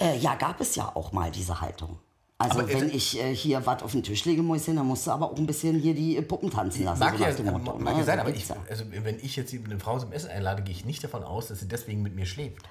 [0.00, 1.98] Äh, ja, gab es ja auch mal diese Haltung.
[2.38, 5.06] Also Aber, wenn äh, ich äh, hier was auf den Tisch lege, Mäuschen, dann musst
[5.06, 7.00] du aber auch ein bisschen hier die äh, Puppen tanzen lassen.
[7.00, 8.02] Mag so ja, Motto, mag ne?
[8.02, 10.86] sein, So aber ich, also wenn ich jetzt eine Frau zum Essen einlade, gehe ich
[10.86, 12.62] nicht davon aus, dass sie deswegen mit mir schläft.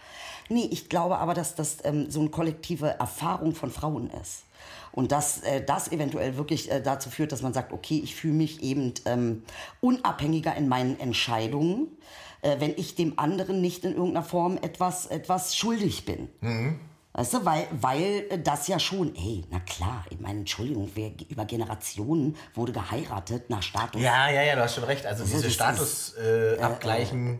[0.49, 4.43] Nee, ich glaube aber, dass das ähm, so eine kollektive Erfahrung von Frauen ist.
[4.91, 8.33] Und dass äh, das eventuell wirklich äh, dazu führt, dass man sagt, okay, ich fühle
[8.33, 9.43] mich eben ähm,
[9.81, 11.87] unabhängiger in meinen Entscheidungen,
[12.41, 16.29] äh, wenn ich dem anderen nicht in irgendeiner Form etwas, etwas schuldig bin.
[17.13, 21.11] Weißt du, weil, weil äh, das ja schon, ey, na klar, ich meine, Entschuldigung, wer,
[21.27, 24.01] über Generationen wurde geheiratet nach Status.
[24.01, 25.05] Ja, ja, ja, du hast schon recht.
[25.05, 27.37] Also diese das Statusabgleichen äh,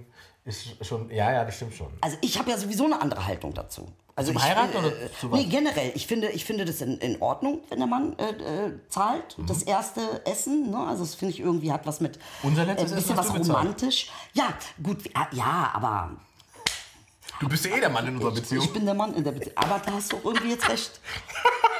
[0.49, 1.87] ist schon, ja, ja, das stimmt schon.
[2.01, 3.87] Also ich habe ja sowieso eine andere Haltung dazu.
[4.15, 5.39] Also Zum ich, Heiraten äh, oder zu was?
[5.39, 5.91] Nee, generell.
[5.95, 9.37] Ich finde, ich finde das in, in Ordnung, wenn der Mann äh, äh, zahlt.
[9.37, 9.45] Mhm.
[9.47, 10.77] Das erste Essen, ne?
[10.77, 14.11] also das finde ich irgendwie hat was mit Unser äh, letztes bisschen Essen was romantisch.
[14.33, 16.11] Ja, gut, ja, aber
[17.39, 18.65] Du bist ja eh der Mann in unserer Beziehung.
[18.65, 19.55] ich bin der Mann in der Beziehung.
[19.55, 20.99] Aber da hast du irgendwie jetzt recht.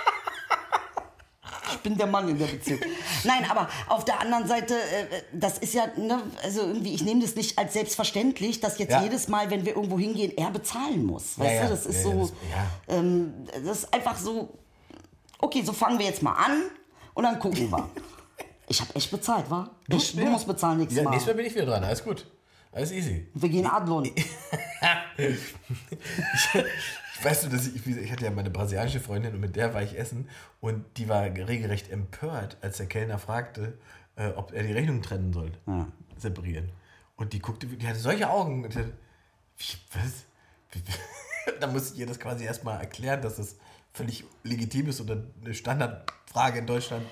[1.80, 2.80] Ich bin der Mann in der Beziehung.
[3.24, 7.22] Nein, aber auf der anderen Seite, äh, das ist ja, ne, also irgendwie, ich nehme
[7.22, 9.02] das nicht als selbstverständlich, dass jetzt Ja.
[9.02, 11.39] jedes Mal, wenn wir irgendwo hingehen, er bezahlen muss.
[11.39, 11.63] Weißt ja.
[11.63, 12.34] du, das ist Ja, ja, so, das-
[12.89, 12.96] ja.
[12.98, 13.34] ähm,
[13.65, 14.58] das ist einfach so,
[15.39, 16.63] okay, so fangen wir jetzt mal an
[17.13, 17.89] und dann gucken wir.
[18.72, 19.68] Ich habe echt bezahlt, wa?
[19.88, 21.10] Du, du musst bezahlen nächstes Ja, Mal.
[21.10, 21.84] nächstes Mal bin ich wieder dran.
[21.84, 22.28] Alles gut.
[22.72, 23.26] Alles easy.
[23.34, 24.12] Wir gehen Adlon.
[27.22, 29.98] Weißt du, dass ich, ich hatte ja meine brasilianische Freundin und mit der war ich
[29.98, 30.30] essen
[30.62, 33.78] und die war regelrecht empört, als der Kellner fragte,
[34.16, 35.52] äh, ob er die Rechnung trennen soll,
[36.18, 36.70] separieren.
[37.16, 38.64] Und die guckte, die hatte solche Augen.
[38.64, 38.94] Und dachte,
[39.58, 40.26] wie, was?
[41.60, 43.56] Da muss ich ihr das quasi erstmal erklären, dass das
[43.92, 47.06] völlig legitim ist oder eine Standardfrage in Deutschland.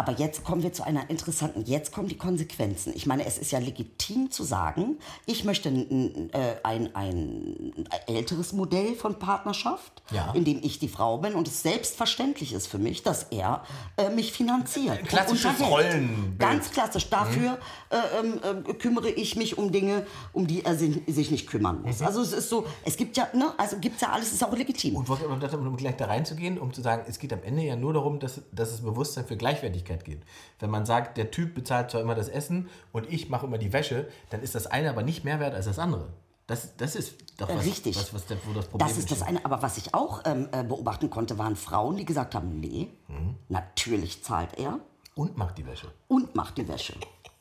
[0.00, 2.94] Aber jetzt kommen wir zu einer interessanten, jetzt kommen die Konsequenzen.
[2.96, 8.54] Ich meine, es ist ja legitim zu sagen, ich möchte ein, äh, ein, ein älteres
[8.54, 10.32] Modell von Partnerschaft, Ja.
[10.32, 13.62] in dem ich die Frau bin und es selbstverständlich ist für mich, dass er
[13.98, 15.06] äh, mich finanziert.
[15.06, 15.60] Klassisches.
[15.60, 16.38] Rollenbild.
[16.38, 17.10] Ganz klassisch.
[17.10, 17.58] Dafür
[17.90, 22.00] äh, ähm, äh, kümmere ich mich um Dinge, um die er sich, nicht kümmern muss.
[22.00, 24.96] Also es ist so, es gibt ja, ne, also gibt ja alles, ist auch legitim.
[24.96, 27.92] Und um, um gleich da reinzugehen, um zu sagen, es geht am Ende ja nur
[27.92, 30.22] darum, dass, dass es Bewusstsein für Gleichwertigkeit geht.
[30.58, 33.72] Wenn man sagt, der Typ bezahlt zwar immer das Essen und ich mache immer die
[33.72, 36.08] Wäsche, dann ist das eine aber nicht mehr wert als das andere.
[36.46, 37.96] Das, das ist doch was, Richtig.
[37.96, 39.36] was, was der, wo das Problem Das ist das besteht.
[39.36, 39.44] eine.
[39.44, 43.36] Aber was ich auch ähm, äh, beobachten konnte, waren Frauen, die gesagt haben, nee, Mhm.
[43.48, 44.80] natürlich zahlt er
[45.14, 45.88] Und macht die Wäsche.
[46.08, 46.94] und macht die Wäsche.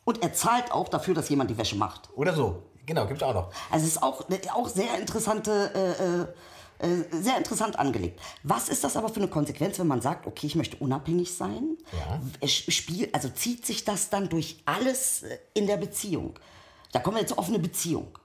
[0.03, 2.09] Und er zahlt auch dafür, dass jemand die Wäsche macht.
[2.15, 2.63] Oder so.
[2.85, 3.51] Genau, gibt es auch noch.
[3.71, 6.27] Also es ist auch, äh, auch sehr interessante, äh, äh, äh,
[7.11, 8.19] sehr interessant angelegt.
[8.43, 11.77] Was ist das aber für eine Konsequenz, wenn man sagt, okay, ich möchte unabhängig sein?
[11.91, 12.21] Ja.
[12.39, 16.39] Es spielt, also zieht sich das dann durch alles äh, in der Beziehung?
[16.93, 18.17] Da kommen wir jetzt auf eine Beziehung.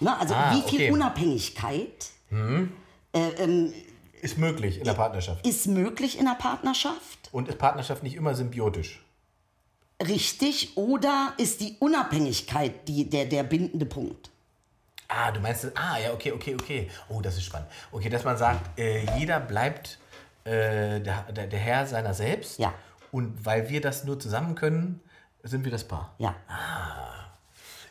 [0.00, 0.16] Ne?
[0.18, 0.90] Also Ah, wie viel okay.
[0.90, 2.66] Unabhängigkeit äh,
[3.38, 3.72] ähm,
[4.20, 5.46] Ist möglich in der Partnerschaft.
[5.46, 7.28] ist möglich in einer Partnerschaft?
[7.32, 9.02] Und ist Partnerschaft nicht immer symbiotisch?
[10.06, 10.76] Richtig?
[10.76, 14.30] Oder ist die Unabhängigkeit die, der, der bindende Punkt?
[15.14, 16.90] Ah, du meinst, ah, ja, okay, okay, okay.
[17.08, 17.68] Oh, das ist spannend.
[17.90, 19.98] Okay, dass man sagt, äh, jeder bleibt
[20.44, 22.58] äh, der, der, der Herr seiner selbst.
[22.58, 22.72] Ja.
[23.10, 25.00] Und weil wir das nur zusammen können,
[25.42, 26.14] sind wir das Paar.
[26.18, 26.34] Ja.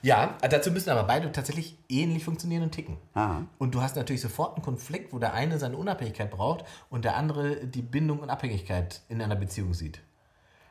[0.02, 2.98] Ja, dazu müssen aber beide tatsächlich ähnlich funktionieren und ticken.
[3.14, 3.44] Aha.
[3.60, 7.16] Und du hast natürlich sofort einen Konflikt, wo der eine seine Unabhängigkeit braucht und der
[7.16, 10.02] andere die Bindung und Abhängigkeit in einer Beziehung sieht.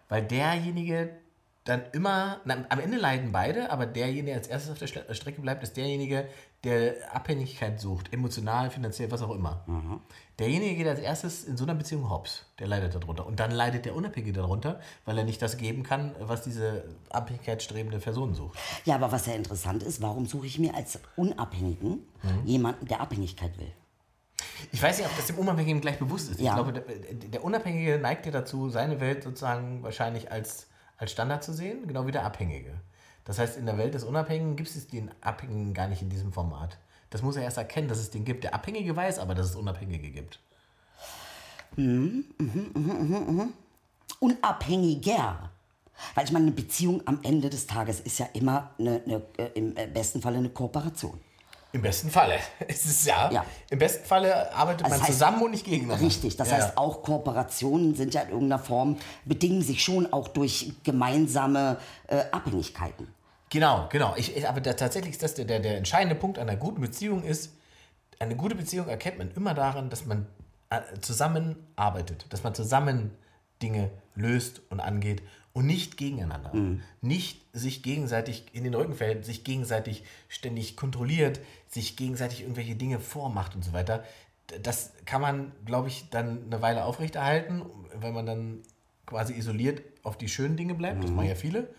[0.08, 1.10] Weil derjenige
[1.64, 5.40] dann immer, na, am Ende leiden beide, aber derjenige, der als erstes auf der Strecke
[5.42, 6.27] bleibt, ist derjenige,
[6.64, 9.64] der Abhängigkeit sucht, emotional, finanziell, was auch immer.
[10.38, 13.27] Derjenige geht als erstes in so einer Beziehung hops, der leidet darunter.
[13.27, 17.99] Und dann leidet der Unabhängige darunter, weil er nicht das geben kann, was diese abhängigkeitsstrebende
[17.99, 18.59] Person sucht.
[18.87, 22.46] Ja, aber was ja interessant ist, warum suche ich mir als Unabhängigen Mhm.
[22.46, 23.73] jemanden, der Abhängigkeit will?
[24.73, 26.40] Ich weiß nicht, ob das dem Unabhängigen gleich bewusst ist.
[26.40, 26.51] Ja.
[26.51, 30.68] Ich glaube, der, der Unabhängige neigt ja dazu, seine Welt sozusagen wahrscheinlich als,
[31.00, 32.74] als Standard zu sehen, genau wie der Abhängige.
[33.24, 36.32] Das heißt, in der Welt des Unabhängigen gibt es den Abhängigen gar nicht in diesem
[36.32, 36.78] Format.
[37.08, 38.44] Das muss er erst erkennen, dass es den gibt.
[38.44, 40.38] Der Abhängige weiß aber, dass es Unabhängige gibt.
[44.20, 45.50] Unabhängiger.
[46.14, 49.50] Weil ich meine, eine Beziehung am Ende des Tages ist ja immer eine, eine, äh,
[49.54, 51.20] im äh, besten Falle eine Kooperation.
[51.72, 52.35] Im besten Falle.
[52.68, 53.30] Es ist ja.
[53.30, 53.44] Ja.
[53.70, 56.04] Im besten Falle arbeitet Also man heißt- zusammen und nicht gegeneinander.
[56.04, 60.28] Richtig, das Ja, heißt auch Kooperationen sind ja in irgendeiner Form, bedingen sich schon auch
[60.28, 61.76] durch gemeinsame
[62.09, 63.09] äh, Abhängigkeiten.
[63.50, 64.14] Genau, genau.
[64.16, 67.22] Ich, ich, aber da, tatsächlich ist das der, der, der entscheidende Punkt einer guten Beziehung
[67.24, 67.52] ist,
[68.18, 70.26] eine gute Beziehung erkennt man immer daran, dass man
[70.70, 73.11] äh, zusammenarbeitet, dass man zusammen
[73.62, 76.52] Dinge löst und angeht und nicht gegeneinander.
[77.00, 83.00] Nicht sich gegenseitig in den Rücken fällt, sich gegenseitig ständig kontrolliert, sich gegenseitig irgendwelche Dinge
[83.00, 84.04] vormacht und so weiter.
[84.62, 87.62] Das kann man, glaube ich, dann eine Weile aufrechterhalten,
[87.94, 88.62] wenn man dann
[89.06, 91.02] quasi isoliert auf die schönen Dinge bleibt.
[91.02, 91.70] Das machen ja viele.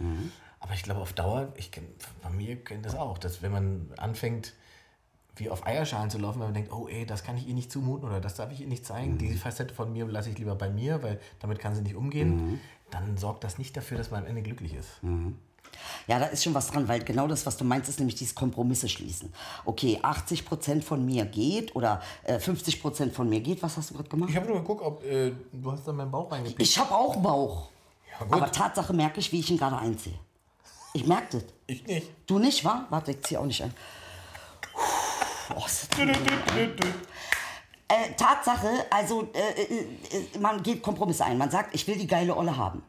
[0.59, 1.85] Aber ich glaube, auf Dauer, ich kenn,
[2.21, 4.53] bei mir kennt das auch, dass wenn man anfängt,
[5.35, 7.71] wie auf Eierschalen zu laufen, wenn man denkt, oh ey, das kann ich ihr nicht
[7.71, 10.55] zumuten oder das darf ich ihr nicht zeigen, die Facette von mir lasse ich lieber
[10.55, 12.59] bei mir, weil damit kann sie nicht umgehen,
[12.91, 15.01] dann sorgt das nicht dafür, dass man am Ende glücklich ist.
[16.07, 18.35] Ja, da ist schon was dran, weil genau das, was du meinst, ist nämlich dieses
[18.35, 19.33] Kompromisse schließen.
[19.65, 23.61] Okay, 80 Prozent von mir geht oder äh, 50 Prozent von mir geht.
[23.63, 24.29] Was hast du gerade gemacht?
[24.29, 26.61] Ich habe nur geguckt, ob äh, du hast da meinen Bauch reingepickt.
[26.61, 27.69] Ich habe auch Bauch.
[28.19, 28.25] Ja.
[28.29, 30.15] Aber Tatsache merke ich, wie ich ihn gerade einziehe.
[30.93, 31.43] Ich merke das.
[31.67, 32.07] Ich nicht.
[32.25, 32.85] Du nicht, wa?
[32.89, 33.73] Warte, ich ziehe auch nicht ein.
[35.55, 35.65] Oh,
[37.91, 39.79] äh, Tatsache, also äh, äh,
[40.35, 41.37] äh, man geht Kompromisse ein.
[41.37, 42.83] Man sagt, ich will die geile Olle haben.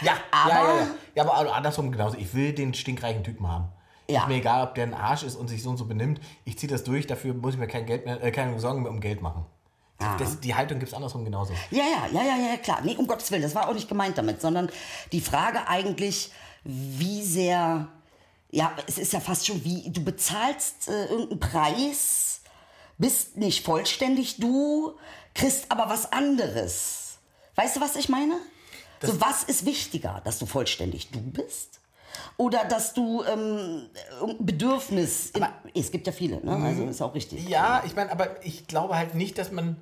[0.00, 1.22] Ja, Aber- ja, ja, ja.
[1.28, 2.16] aber andersrum genauso.
[2.16, 3.68] Ich will den stinkreichen Typen haben.
[4.08, 4.22] Ja.
[4.22, 6.20] Ist mir egal, ob der ein Arsch ist und sich so und so benimmt.
[6.44, 8.90] Ich ziehe das durch, dafür muss ich mir kein Geld mehr, äh, keine Sorgen mehr
[8.90, 9.46] um Geld machen.
[10.18, 11.52] Das, die Haltung gibt es andersrum genauso.
[11.70, 12.80] Ja, ja, ja, ja, ja, klar.
[12.82, 14.70] Nee, um Gottes Willen, das war auch nicht gemeint damit, sondern
[15.12, 16.32] die Frage eigentlich,
[16.64, 17.86] wie sehr,
[18.50, 22.40] ja, es ist ja fast schon wie, du bezahlst äh, irgendeinen Preis,
[22.96, 24.94] bist nicht vollständig du,
[25.34, 27.18] kriegst aber was anderes.
[27.56, 28.36] Weißt du, was ich meine?
[29.00, 31.80] So, was ist wichtiger, dass du vollständig du bist?
[32.36, 33.88] Oder dass du ähm,
[34.38, 36.56] Bedürfnis, im, es gibt ja viele, ne?
[36.56, 37.48] also ist auch richtig.
[37.48, 39.76] Ja, ich meine, aber ich glaube halt nicht, dass man,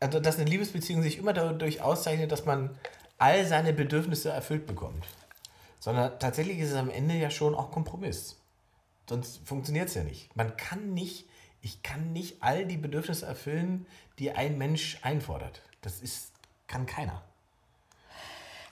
[0.00, 2.76] also dass eine Liebesbeziehung sich immer dadurch auszeichnet, dass man
[3.18, 5.04] all seine Bedürfnisse erfüllt bekommt.
[5.80, 8.36] Sondern tatsächlich ist es am Ende ja schon auch Kompromiss.
[9.08, 10.34] Sonst funktioniert es ja nicht.
[10.36, 11.26] Man kann nicht,
[11.62, 13.86] ich kann nicht all die Bedürfnisse erfüllen,
[14.18, 15.62] die ein Mensch einfordert.
[15.80, 16.32] Das ist,
[16.66, 17.22] kann keiner.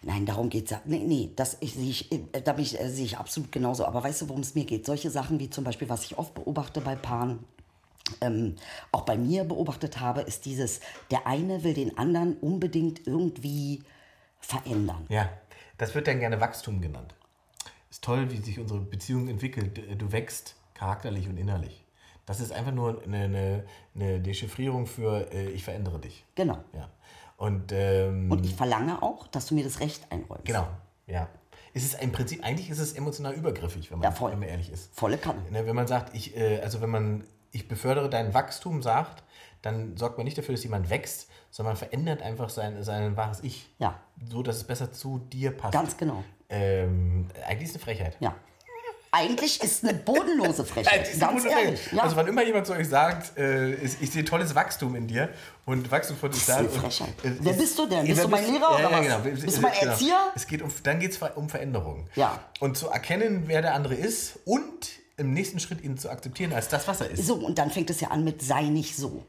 [0.06, 0.80] Nein, darum geht's ja.
[0.84, 3.84] Nee, nee, das ich, sehe ich, äh, da bin ich, äh, sehe ich absolut genauso.
[3.84, 4.86] Aber weißt du, worum es mir geht?
[4.86, 7.40] Solche Sachen wie zum Beispiel, was ich oft beobachte bei Paaren,
[8.20, 8.54] ähm,
[8.92, 10.78] auch bei mir beobachtet habe, ist dieses,
[11.10, 13.82] der eine will den anderen unbedingt irgendwie
[14.38, 15.06] verändern.
[15.08, 15.28] Ja,
[15.76, 17.16] das wird dann gerne Wachstum genannt.
[17.90, 20.00] Ist toll, wie sich unsere Beziehung entwickelt.
[20.00, 21.84] Du wächst charakterlich und innerlich.
[22.26, 23.64] Das ist einfach nur eine, eine,
[23.96, 26.24] eine Dechiffrierung für äh, ich verändere dich.
[26.36, 26.62] Genau.
[26.74, 26.88] Ja.
[27.36, 30.44] Und, ähm, Und ich verlange auch, dass du mir das Recht einräumst.
[30.46, 30.66] genau,
[31.06, 31.28] ja.
[31.74, 34.72] Es ist im Prinzip, eigentlich ist es emotional übergriffig, wenn man, Ja, wenn man ehrlich
[34.72, 34.94] ist.
[34.94, 35.42] Volle Kanne.
[35.50, 39.22] Ne, wenn man sagt, ich, äh, also wenn man, ich befördere dein Wachstum sagt,
[39.60, 43.42] dann sorgt man nicht dafür, dass jemand wächst, sondern man verändert einfach sein, sein wahres
[43.42, 43.74] Ich.
[43.78, 44.00] Ja.
[44.30, 45.72] So, dass es besser zu dir passt.
[45.74, 46.24] Ganz genau.
[46.48, 48.16] Ähm, eigentlich ist es eine Frechheit.
[48.20, 48.34] Ja.
[49.18, 51.02] Eigentlich ist eine bodenlose Frechheit.
[51.08, 51.80] Ist es Ganz ehrlich.
[51.80, 51.92] Frechheit.
[51.92, 52.02] Ja.
[52.02, 55.30] Also wann immer jemand zu euch sagt, äh, ich, ich sehe tolles Wachstum in dir
[55.64, 56.64] und Wachstumspotenzial.
[56.64, 57.24] Das ist eine und- Frechheit.
[57.24, 58.06] äh, Wer ist- bist du denn?
[58.06, 59.22] Ja, Bist du mein Lehrer ja, oder ja, was?
[59.24, 59.36] Genau.
[59.44, 59.92] Bist du mein Genau.
[59.92, 60.18] Erzieher?
[60.34, 62.06] Es geht um, dann geht es um Veränderung.
[62.14, 62.40] Ja.
[62.60, 66.68] Und zu erkennen, wer der andere ist und im nächsten Schritt ihn zu akzeptieren als
[66.68, 67.26] das, was er ist.
[67.26, 69.24] So, und dann fängt es ja an mit sei nicht so.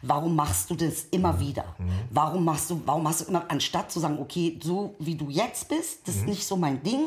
[0.00, 1.76] Warum machst du das immer wieder?
[2.10, 5.68] Warum machst du, warum hast du immer, anstatt zu sagen, okay, so wie du jetzt
[5.68, 7.00] bist, das ist nicht so mein Ding,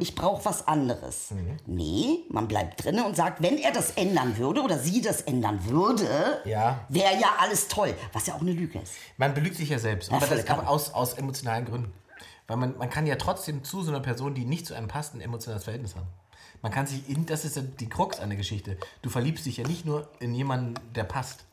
[0.00, 1.32] ich brauche was anderes.
[1.66, 5.64] Nee, man bleibt drinne und sagt, wenn er das ändern würde oder sie das ändern
[5.66, 6.80] würde, Ja.
[6.88, 7.94] wäre ja alles toll.
[8.12, 8.94] Was ja auch eine Lüge ist.
[9.18, 10.10] Man belügt sich ja selbst.
[10.10, 11.92] Ja, aber das kann aus, aus emotionalen Gründen.
[12.46, 15.14] Weil man, man kann ja trotzdem zu so einer Person, die nicht zu einem passt,
[15.14, 16.06] ein emotionales Verhältnis haben.
[16.62, 18.78] Man kann sich in, das ist ja die Krux an der Geschichte.
[19.02, 21.44] Du verliebst dich ja nicht nur in jemanden, der passt.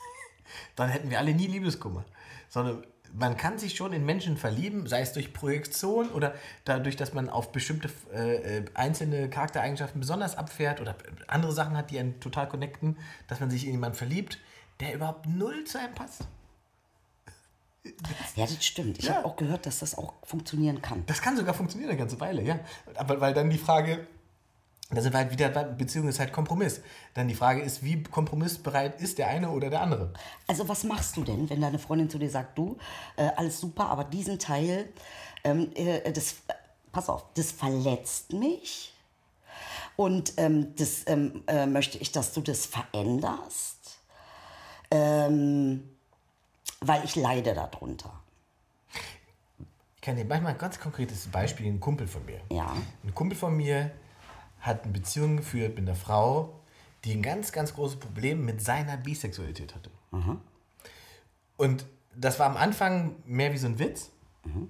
[0.76, 2.04] Dann hätten wir alle nie Liebeskummer.
[2.48, 7.12] Sondern man kann sich schon in Menschen verlieben, sei es durch Projektion oder dadurch, dass
[7.12, 10.96] man auf bestimmte äh, äh, einzelne Charaktereigenschaften besonders abfährt oder
[11.26, 12.96] andere Sachen hat, die einen total connecten,
[13.28, 14.38] dass man sich in jemanden verliebt,
[14.80, 16.26] der überhaupt null zu einem passt.
[18.36, 18.98] Ja, das stimmt.
[18.98, 19.16] Ich Ja.
[19.16, 21.04] habe auch gehört, dass das auch funktionieren kann.
[21.06, 22.60] Das kann sogar funktionieren eine ganze Weile, ja.
[22.94, 24.06] Aber weil dann die Frage,
[24.94, 26.80] da sind wir halt wieder, Beziehung ist halt Kompromiss.
[27.14, 30.12] Dann die Frage ist, wie kompromissbereit ist der eine oder der andere?
[30.46, 32.76] Also was machst du denn, wenn deine Freundin zu dir sagt, du,
[33.16, 34.88] äh, alles super, aber diesen Teil,
[35.44, 36.36] ähm, äh, das,
[36.92, 38.92] pass auf, das verletzt mich
[39.96, 43.98] und ähm, das ähm, äh, möchte ich, dass du das veränderst,
[44.90, 45.88] ähm,
[46.80, 48.12] weil ich leide darunter.
[49.96, 52.40] Ich kann dir manchmal ein ganz konkretes Beispiel, ein Kumpel von mir.
[52.50, 52.76] Ja.
[53.04, 53.92] Ein Kumpel von mir
[54.62, 56.58] hat eine Beziehung geführt mit einer Frau,
[57.04, 59.90] die ein ganz, ganz großes Problem mit seiner Bisexualität hatte.
[61.56, 61.84] Und
[62.16, 64.10] das war am Anfang mehr wie so ein Witz.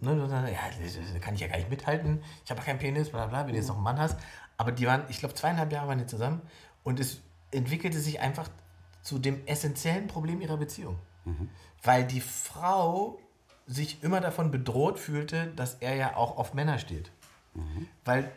[0.01, 2.23] Ne, so, ja, kann ich ja gar nicht mithalten.
[2.45, 4.19] Ich habe keinen Penis, bla bla, wenn du jetzt noch einen Mann hast.
[4.57, 6.43] Aber die waren, ich glaube, zweieinhalb Jahre waren die zusammen.
[6.83, 7.21] Und es
[7.53, 8.49] entwickelte sich einfach
[9.03, 10.99] zu dem essentiellen Problem ihrer Beziehung.
[11.83, 13.19] Weil die Frau
[13.67, 17.11] sich immer davon bedroht fühlte, dass er ja auch auf Männer steht.
[18.05, 18.31] Weil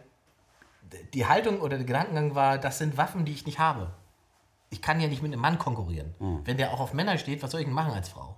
[1.14, 3.92] die Haltung oder der Gedankengang war, das sind Waffen, die ich nicht habe.
[4.70, 6.14] Ich kann ja nicht mit einem Mann konkurrieren.
[6.44, 8.38] Wenn der auch auf Männer steht, was soll ich denn machen als Frau?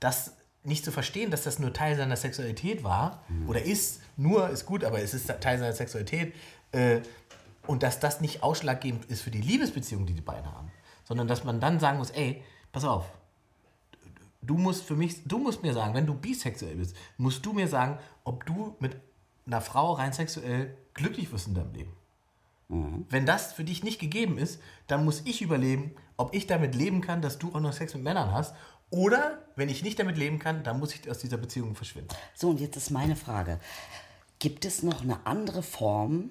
[0.00, 4.66] Das nicht zu verstehen, dass das nur Teil seiner Sexualität war oder ist, nur ist
[4.66, 6.34] gut, aber es ist Teil seiner Sexualität
[6.72, 7.00] äh,
[7.66, 10.70] und dass das nicht ausschlaggebend ist für die Liebesbeziehung, die die beiden haben,
[11.04, 13.06] sondern dass man dann sagen muss, ey, pass auf,
[14.42, 17.68] du musst für mich, du musst mir sagen, wenn du bisexuell bist, musst du mir
[17.68, 18.96] sagen, ob du mit
[19.46, 21.92] einer Frau rein sexuell glücklich wirst in deinem Leben.
[23.08, 27.00] Wenn das für dich nicht gegeben ist, dann muss ich überlegen, ob ich damit leben
[27.00, 28.54] kann, dass du auch noch Sex mit Männern hast.
[28.90, 32.14] Oder wenn ich nicht damit leben kann, dann muss ich aus dieser Beziehung verschwinden.
[32.34, 33.58] So, und jetzt ist meine Frage.
[34.38, 36.30] Gibt es noch eine andere Form,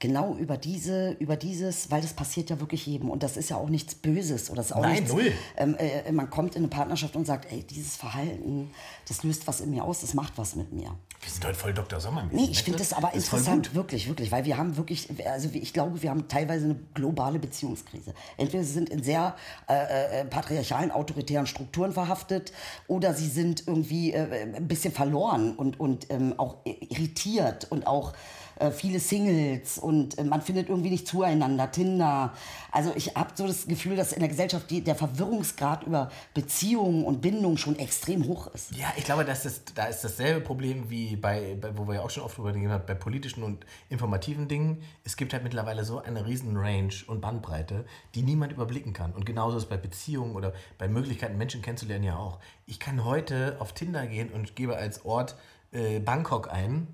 [0.00, 3.56] genau über diese, über dieses, weil das passiert ja wirklich jedem und das ist ja
[3.56, 5.32] auch nichts Böses oder das ist auch Nein, nichts, null.
[5.56, 8.70] Ähm, äh, man kommt in eine Partnerschaft und sagt, ey, dieses Verhalten,
[9.08, 10.94] das löst was in mir aus, das macht was mit mir.
[11.20, 12.00] Wir sind heute voll Dr.
[12.00, 12.28] Sommer.
[12.30, 15.72] Nee, ich finde das aber voll interessant, wirklich, wirklich, weil wir haben wirklich, also ich
[15.72, 18.12] glaube, wir haben teilweise eine globale Beziehungskrise.
[18.36, 19.34] Entweder sie sind in sehr
[19.68, 22.52] äh, äh, patriarchalen, autoritären Strukturen verhaftet
[22.88, 28.12] oder sie sind irgendwie äh, ein bisschen verloren und, und ähm, auch irritiert und auch
[28.56, 32.32] äh, viele Singles und äh, man findet irgendwie nicht zueinander, Tinder.
[32.70, 37.04] Also ich habe so das Gefühl, dass in der Gesellschaft die, der Verwirrungsgrad über Beziehungen
[37.04, 38.76] und Bindung schon extrem hoch ist.
[38.76, 42.02] Ja, ich glaube, das ist, da ist dasselbe Problem wie bei, bei, wo wir ja
[42.02, 44.82] auch schon oft drüber haben, bei politischen und informativen Dingen.
[45.04, 49.12] Es gibt halt mittlerweile so eine riesen Range und Bandbreite, die niemand überblicken kann.
[49.12, 52.38] Und genauso ist bei Beziehungen oder bei Möglichkeiten, Menschen kennenzulernen ja auch.
[52.66, 55.36] Ich kann heute auf Tinder gehen und gebe als Ort
[55.72, 56.88] äh, Bangkok ein,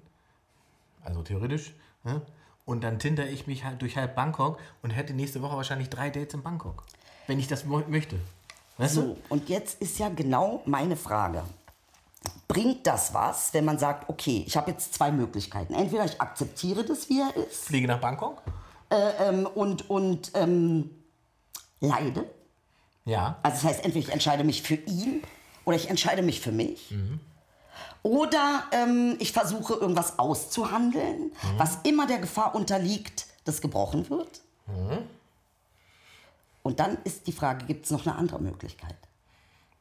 [1.04, 2.22] also theoretisch, ne?
[2.64, 6.10] und dann tinder ich mich halt durch halb Bangkok und hätte nächste Woche wahrscheinlich drei
[6.10, 6.84] Dates in Bangkok,
[7.26, 8.16] wenn ich das möchte.
[8.78, 9.00] Weißt du?
[9.00, 11.42] So, und jetzt ist ja genau meine Frage.
[12.48, 15.74] Bringt das was, wenn man sagt, okay, ich habe jetzt zwei Möglichkeiten.
[15.74, 18.42] Entweder ich akzeptiere das, wie er ist, Fliege nach Bangkok?
[18.90, 20.90] ähm, und, und ähm,
[21.80, 22.24] leide.
[23.04, 23.38] Ja.
[23.42, 25.22] Also das heißt, entweder ich entscheide mich für ihn
[25.64, 26.92] oder ich entscheide mich für mich.
[28.02, 34.40] Oder ähm, ich versuche irgendwas auszuhandeln, was immer der Gefahr unterliegt, dass gebrochen wird.
[36.62, 38.96] Und dann ist die Frage, gibt es noch eine andere Möglichkeit?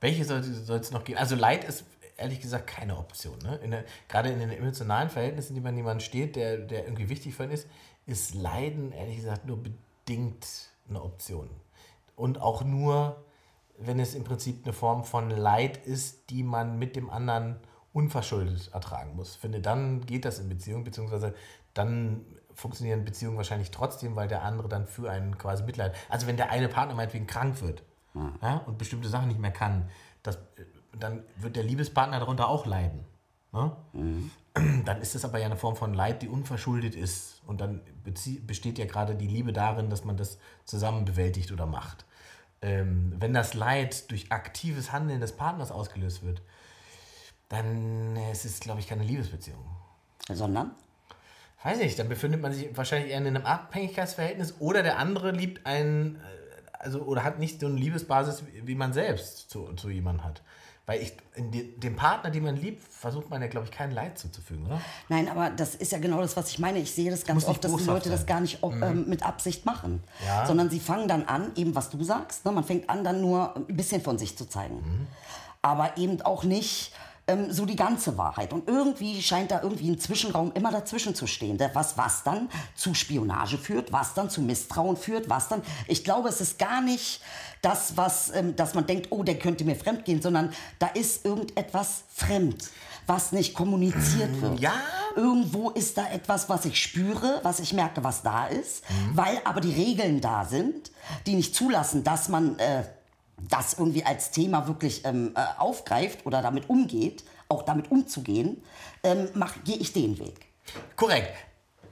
[0.02, 1.20] Welche soll es noch geben?
[1.20, 1.84] Also Leid ist
[2.18, 3.38] ehrlich gesagt keine Option.
[3.40, 3.56] Ne?
[3.58, 7.36] In der, gerade in den emotionalen Verhältnissen, die man jemanden steht, der, der irgendwie wichtig
[7.36, 7.68] für ihn ist,
[8.06, 10.46] ist Leiden ehrlich gesagt nur bedingt
[10.90, 11.50] eine Option.
[12.16, 13.24] Und auch nur,
[13.78, 17.58] wenn es im Prinzip eine Form von Leid ist, die man mit dem anderen
[18.00, 19.36] unverschuldet ertragen muss.
[19.36, 21.36] Ich finde, dann geht das in Beziehung, beziehungsweise
[21.74, 25.94] dann funktionieren Beziehungen wahrscheinlich trotzdem, weil der andere dann für einen quasi Mitleid.
[26.10, 27.84] Also wenn der eine Partner meinetwegen krank wird
[28.42, 29.90] ja, und bestimmte Sachen nicht mehr kann,
[30.24, 30.40] das,
[30.98, 33.06] dann wird der Liebespartner darunter auch leiden.
[33.52, 33.72] Ne?
[34.86, 37.42] Dann ist das aber ja eine Form von Leid, die unverschuldet ist.
[37.46, 37.82] Und dann
[38.46, 42.06] besteht ja gerade die Liebe darin, dass man das zusammen bewältigt oder macht.
[42.62, 46.42] Ähm, wenn das Leid durch aktives Handeln des Partners ausgelöst wird,
[47.50, 49.64] dann ist es, glaube ich, keine Liebesbeziehung.
[50.32, 50.72] Sondern?
[51.64, 55.66] Weiß nicht, dann befindet man sich wahrscheinlich eher in einem Abhängigkeitsverhältnis oder der andere liebt
[55.66, 56.20] einen, äh,
[56.80, 60.42] also oder hat nicht so eine Liebesbasis, wie- man selbst zu, zu jemandem hat.
[60.86, 64.66] Weil ich, dem Partner, den man liebt, versucht man ja, glaube ich, kein Leid zuzufügen,
[64.66, 64.82] oder?
[65.08, 66.80] Nein, aber das ist ja genau das, was ich meine.
[66.80, 68.28] Ich sehe das ganz oft, dass die Leute das sein.
[68.28, 70.04] gar nicht ob- ähm, mit Absicht machen.
[70.26, 70.48] Ja.
[70.48, 72.52] Sondern sie fangen dann an, eben was du sagst, ne?
[72.52, 74.76] man fängt an, dann nur ein bisschen von sich zu zeigen.
[74.78, 75.08] Mhm.
[75.62, 76.94] Aber eben auch nicht
[77.30, 78.52] ähm, so die ganze Wahrheit.
[78.52, 81.58] Und irgendwie scheint da irgendwie ein Zwischenraum immer dazwischen zu stehen.
[81.58, 85.62] der- Was, was dann zu Spionage führt, was dann zu Misstrauen führt, was dann.
[85.88, 87.22] Ich glaube, es ist gar nicht
[87.62, 91.26] das, was, ähm, dass man denkt, oh, der könnte mir fremd gehen, sondern da ist
[91.26, 92.70] irgendetwas fremd,
[93.08, 94.60] was nicht kommuniziert wird.
[94.60, 94.74] Ja.
[95.16, 99.62] Irgendwo ist da etwas, was ich spüre, was ich merke, was da ist, weil aber
[99.62, 100.92] die Regeln da sind,
[101.26, 102.84] die nicht zulassen, dass man äh,
[103.50, 108.62] das irgendwie als Thema wirklich ähm, äh, aufgreift oder damit umgeht, auch damit umzugehen,
[109.04, 109.30] ähm,
[109.64, 110.48] gehe ich den Weg.
[110.96, 111.36] Korrekt.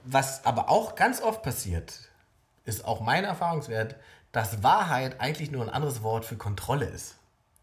[0.04, 2.08] Was aber auch ganz oft passiert,
[2.64, 3.96] ist auch mein Erfahrungswert,
[4.32, 7.16] dass Wahrheit eigentlich nur ein anderes Wort für Kontrolle ist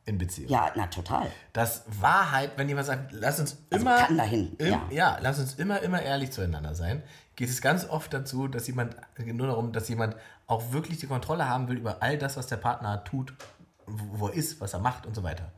[0.05, 0.51] in Beziehungen.
[0.51, 1.31] Ja, na total.
[1.53, 4.81] dass Wahrheit, wenn jemand sagt, lass uns Also immer, kann dahin, im, ja.
[4.91, 7.01] ja, lass uns immer, immer ehrlich zueinander sein,
[7.35, 10.15] geht es ganz oft dazu, dass jemand, nur darum, dass jemand
[10.47, 13.33] auch wirklich die Kontrolle haben will über all das, was der Partner tut,
[13.87, 15.51] wo er ist, was er macht und so weiter.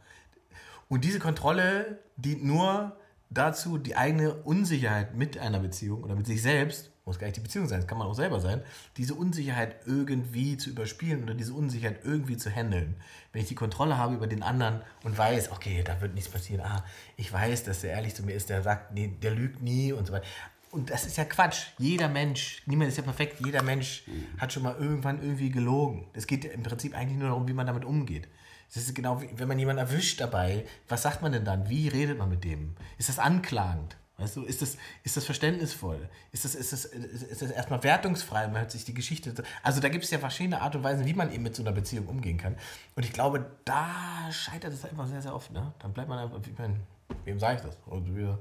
[0.90, 2.98] Und diese Kontrolle dient nur
[3.30, 7.42] dazu, die eigene Unsicherheit mit einer Beziehung oder mit sich selbst, muss gar nicht die
[7.42, 8.62] Beziehung sein, das kann man auch selber sein,
[8.98, 12.96] diese Unsicherheit irgendwie zu überspielen oder diese Unsicherheit irgendwie zu handeln.
[13.32, 16.62] Wenn ich die Kontrolle habe über den anderen und weiß, okay, da wird nichts passieren,
[16.66, 16.84] ah,
[17.16, 20.06] ich weiß, dass der ehrlich zu mir ist, der sagt, nee, der lügt nie und
[20.06, 20.28] so weiter.
[20.72, 21.68] Und das ist ja Quatsch.
[21.78, 24.04] Jeder Mensch, niemand ist ja perfekt, jeder Mensch
[24.38, 26.08] hat schon mal irgendwann irgendwie gelogen.
[26.14, 28.28] Es geht im Prinzip eigentlich nur darum, wie man damit umgeht.
[28.70, 31.70] Es ist genau wie, wenn man jemanden erwischt dabei, was sagt man denn dann?
[31.70, 32.76] Wie redet man mit dem?
[32.98, 33.96] Ist das anklagend?
[34.18, 36.10] Weißt du, ist das, ist das verständnisvoll?
[36.32, 38.48] Ist das, ist, das, ist das erstmal wertungsfrei?
[38.48, 39.32] Man hört sich die Geschichte.
[39.62, 41.72] Also da gibt es ja verschiedene Art und Weisen, wie man eben mit so einer
[41.72, 42.56] Beziehung umgehen kann.
[42.96, 45.52] Und ich glaube, da scheitert es einfach sehr, sehr oft.
[45.52, 45.72] Ne?
[45.80, 46.80] Dann bleibt man einfach, wie man,
[47.26, 47.78] wem sage ich das?
[47.86, 48.40] Und wir,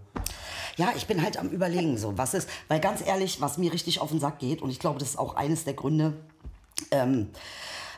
[0.77, 4.01] Ja, ich bin halt am überlegen, so, was ist, weil ganz ehrlich, was mir richtig
[4.01, 6.15] auf den Sack geht, und ich glaube, das ist auch eines der Gründe,
[6.91, 7.31] ähm,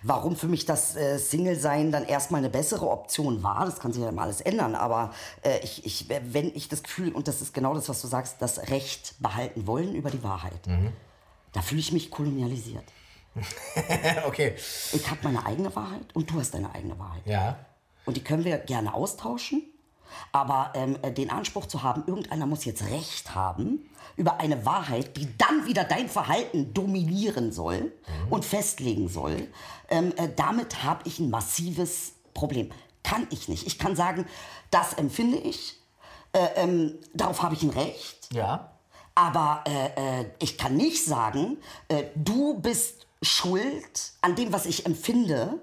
[0.03, 3.65] warum für mich das äh, Single-Sein dann erstmal eine bessere Option war.
[3.65, 5.13] Das kann sich ja immer alles ändern, aber
[5.43, 8.37] äh, ich, ich, wenn ich das Gefühl, und das ist genau das, was du sagst,
[8.41, 10.61] das Recht behalten wollen über die Wahrheit,
[11.53, 12.85] da fühle ich mich kolonialisiert.
[14.27, 14.55] okay.
[14.93, 17.23] Ich habe meine eigene Wahrheit und du hast deine eigene Wahrheit.
[17.27, 17.59] Ja.
[18.05, 19.63] Und die können wir gerne austauschen.
[20.33, 25.17] Aber ähm, äh, den Anspruch zu haben, irgendeiner muss jetzt Recht haben über eine Wahrheit,
[25.17, 27.93] die dann wieder dein Verhalten dominieren soll
[28.31, 29.49] und festlegen soll,
[29.89, 32.71] ähm, äh, damit habe ich ein massives Problem.
[33.03, 33.67] Kann ich nicht.
[33.67, 34.27] Ich kann sagen,
[34.71, 35.81] das empfinde ich,
[36.33, 38.29] äh, ähm, darauf habe ich ein Recht.
[38.33, 38.73] Ja.
[39.15, 44.87] Aber äh, äh, ich kann nicht sagen, äh, du bist schuld an dem, was ich
[44.87, 45.61] empfinde.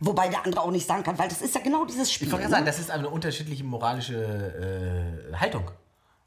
[0.00, 2.26] Wobei der andere auch nicht sagen kann, weil das ist ja genau dieses Spiel.
[2.28, 2.56] Ich wollte gerade ne?
[2.58, 5.70] sagen, das ist eine unterschiedliche moralische äh, Haltung.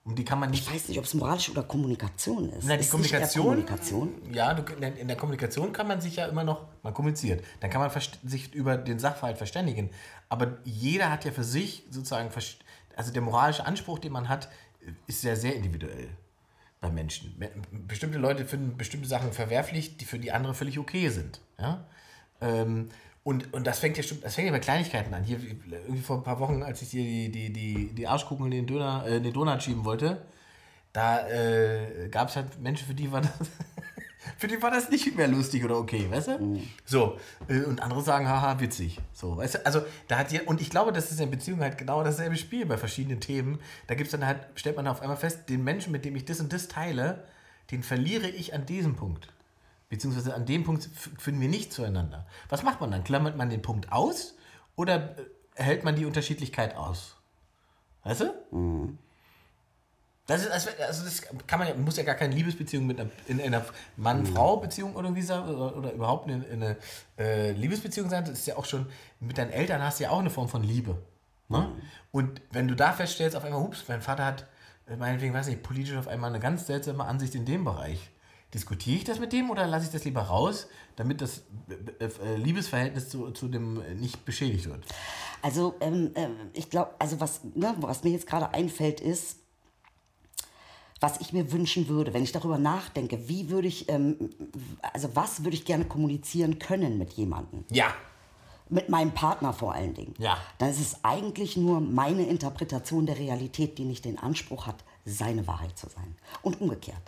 [0.05, 0.67] Um die kann man nicht.
[0.67, 2.65] Ich weiß nicht, ob es moralisch oder Kommunikation ist.
[2.65, 4.33] Na, die ist Kommunikation, Kommunikation?
[4.33, 7.43] Ja, du, in der- Kommunikation kann man sich ja immer noch, man kommuniziert.
[7.59, 7.91] Dann kann man
[8.23, 9.91] sich über den Sachverhalt verständigen.
[10.29, 12.29] Aber jeder hat ja für sich sozusagen,
[12.95, 14.49] also der moralische Anspruch, den man hat,
[15.05, 16.09] ist ja sehr individuell
[16.81, 17.35] bei Menschen.
[17.37, 21.41] Me- Bestimmte Leute finden bestimmte Sachen verwerflich, die für die andere völlig okay sind.
[21.59, 21.85] Ja?
[22.41, 22.89] Ähm,
[23.29, 25.23] und, und das fängt ja das fängt ja bei Kleinigkeiten an.
[25.23, 28.51] Hier irgendwie vor ein paar Wochen, als ich dir die, die, die, die Arschkuchen in
[28.51, 30.19] den, Döner, äh, in den Donut schieben wollte,
[30.93, 33.31] da äh, gab es halt Menschen, für die war das,
[34.39, 36.59] für die war das nicht mehr lustig oder okay, weißt du?
[36.85, 38.99] So, äh, und andere sagen, haha, witzig.
[39.13, 41.77] So, weißt du, also da hat ihr, und ich glaube, das ist in Beziehung halt
[41.77, 43.59] genau dasselbe Spiel bei verschiedenen Themen.
[43.85, 46.39] Da gibt's dann halt, stellt man auf einmal fest, den Menschen, mit dem ich das
[46.39, 47.25] und das teile,
[47.69, 49.27] den verliere ich an diesem Punkt.
[49.89, 50.87] Beziehungsweise an dem Punkt
[51.17, 52.27] finden wir nicht zueinander.
[52.47, 53.03] Was macht man dann?
[53.03, 54.35] Klammert man den Punkt aus
[54.75, 55.25] oder äh,
[55.55, 57.17] hält man die Unterschiedlichkeit aus?
[58.03, 58.25] Weißt du?
[60.27, 63.09] Das ist, also also das kann man ja, muss ja gar keine Liebesbeziehung mit einer,
[63.25, 63.65] in einer
[63.97, 66.77] Mann-Frau-Beziehung oder sein oder, oder überhaupt in, in eine
[67.17, 68.25] äh, Liebesbeziehung sein.
[68.25, 68.85] Das ist ja auch schon,
[69.19, 71.01] mit deinen Eltern hast du ja auch eine Form von Liebe.
[71.47, 71.71] Ne?
[72.11, 74.45] Und wenn du da feststellst, auf einmal, hups, mein Vater hat,
[74.87, 78.11] äh, meinetwegen, weiß nicht, politisch auf einmal eine ganz seltsame Ansicht in dem Bereich.
[78.53, 81.43] Diskutiere ich das mit dem oder lasse ich das lieber raus, damit das
[81.99, 84.83] äh, äh, Liebesverhältnis zu, zu dem nicht beschädigt wird?
[85.41, 89.37] Also ähm, ähm, ich glaube, also was, ne, was mir jetzt gerade einfällt ist,
[90.99, 94.31] was ich mir wünschen würde, wenn ich darüber nachdenke, wie würde ich, ähm,
[94.93, 97.93] also was würde ich gerne kommunizieren können mit jemandem, Ja.
[98.67, 100.13] mit meinem Partner vor allen Dingen.
[100.17, 100.37] Ja.
[100.57, 105.47] Dann ist es eigentlich nur meine Interpretation der Realität, die nicht den Anspruch hat, seine
[105.47, 106.15] Wahrheit zu sein.
[106.41, 107.01] Und umgekehrt.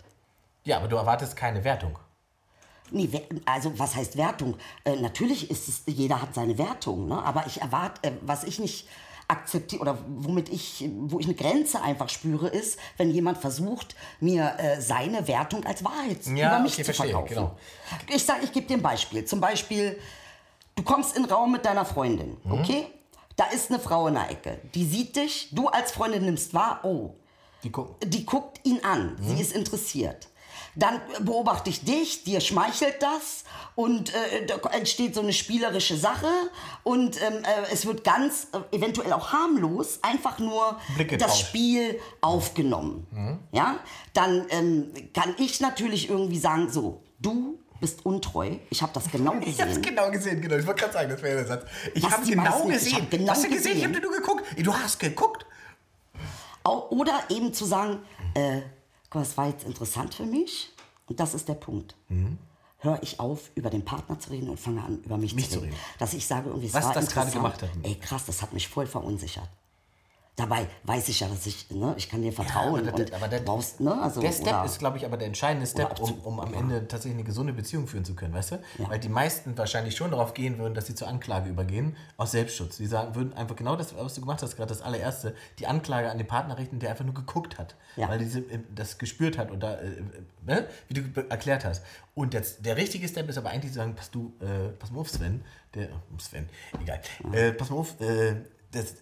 [0.64, 1.98] Ja, aber du erwartest keine Wertung.
[2.90, 3.08] Nee,
[3.46, 4.56] also was heißt Wertung?
[4.84, 7.22] Äh, natürlich ist es, jeder hat seine Wertung, ne?
[7.24, 8.86] aber ich erwarte, äh, was ich nicht
[9.28, 14.54] akzeptiere oder womit ich, wo ich eine Grenze einfach spüre, ist, wenn jemand versucht, mir
[14.58, 17.34] äh, seine Wertung als Wahrheit Ja, über mich okay, zu verstehe, verkaufen.
[17.34, 17.56] genau.
[18.14, 19.24] Ich sage, ich gebe dir ein Beispiel.
[19.24, 19.98] Zum Beispiel,
[20.74, 22.52] du kommst in den Raum mit deiner Freundin, Mhm.
[22.52, 22.86] okay?
[23.36, 26.80] Da ist eine Frau in der Ecke, die sieht dich, du als Freundin nimmst wahr,
[26.82, 27.14] oh,
[27.64, 27.94] Die gucken.
[28.10, 29.28] die guckt ihn an, Mhm.
[29.28, 30.28] sie ist interessiert.
[30.74, 33.44] Dann beobachte ich dich, dir schmeichelt das
[33.74, 36.30] und äh, da entsteht so eine spielerische Sache
[36.82, 41.46] und ähm, äh, es wird ganz, äh, eventuell auch harmlos, einfach nur Blicke das tauscht.
[41.48, 43.06] Spiel aufgenommen.
[43.10, 43.38] Mhm.
[43.52, 43.80] Ja?
[44.14, 49.34] Dann ähm, kann ich natürlich irgendwie sagen, so, du bist untreu, ich habe das genau
[49.44, 49.82] Ich hab's gesehen.
[49.82, 50.56] genau gesehen, genau.
[50.56, 51.64] Ich wollte gerade sagen, das wäre der Satz.
[51.94, 52.76] Ich habe genau nicht.
[52.76, 53.02] Ich gesehen.
[53.02, 53.72] hab genau hast du gesehen?
[53.76, 53.94] Ich gesehen.
[53.94, 54.44] habe nur geguckt.
[54.56, 55.44] Du hast geguckt.
[56.64, 57.98] Oder eben zu sagen,
[58.34, 58.60] äh,
[59.12, 60.70] guck das war jetzt interessant für mich
[61.06, 61.94] und das ist der Punkt.
[62.08, 62.38] Mhm.
[62.78, 65.50] Höre ich auf, über den Partner zu reden und fange an, über mich, Mich zu
[65.52, 65.72] zu reden.
[65.72, 65.82] reden.
[65.98, 67.70] Dass ich sage, irgendwie, es Was war das gerade gemacht hat.
[67.82, 69.48] Ey, krass, das hat mich voll verunsichert.
[70.34, 73.28] Dabei weiß ich ja, dass ich, ne, ich kann dir vertrauen aber der- und aber
[73.28, 76.10] der- brauchst, ne, also, Der Step oder- ist, glaube ich, aber der entscheidende Step, um,
[76.20, 78.54] um am Ende tatsächlich eine gesunde Beziehung führen zu können, weißt du?
[78.78, 78.88] Ja.
[78.88, 82.78] Weil die meisten wahrscheinlich schon darauf gehen würden, dass sie zur Anklage übergehen, aus Selbstschutz.
[82.78, 86.10] Die sagen, würden einfach genau das, was du gemacht hast, gerade das allererste, die Anklage
[86.10, 87.74] an den Partner richten, der einfach nur geguckt hat.
[87.96, 88.08] Ja.
[88.08, 90.02] Weil diese, äh, das gespürt hat und da, äh, äh,
[90.46, 90.66] ne?
[90.88, 91.84] wie du erklärt hast.
[92.14, 95.00] Und jetzt, der richtige Step ist aber eigentlich zu sagen, pass du, äh, pass mal
[95.00, 96.48] auf, Sven, der, Sven,
[96.82, 97.00] egal,
[97.34, 98.36] äh, pass mal auf, äh,
[98.72, 98.94] das,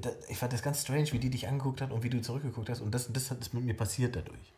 [0.00, 2.68] das, ich fand das ganz strange, wie die dich angeguckt hat und wie du zurückgeguckt
[2.70, 2.80] hast.
[2.80, 4.52] Und das, das ist mit mir passiert dadurch.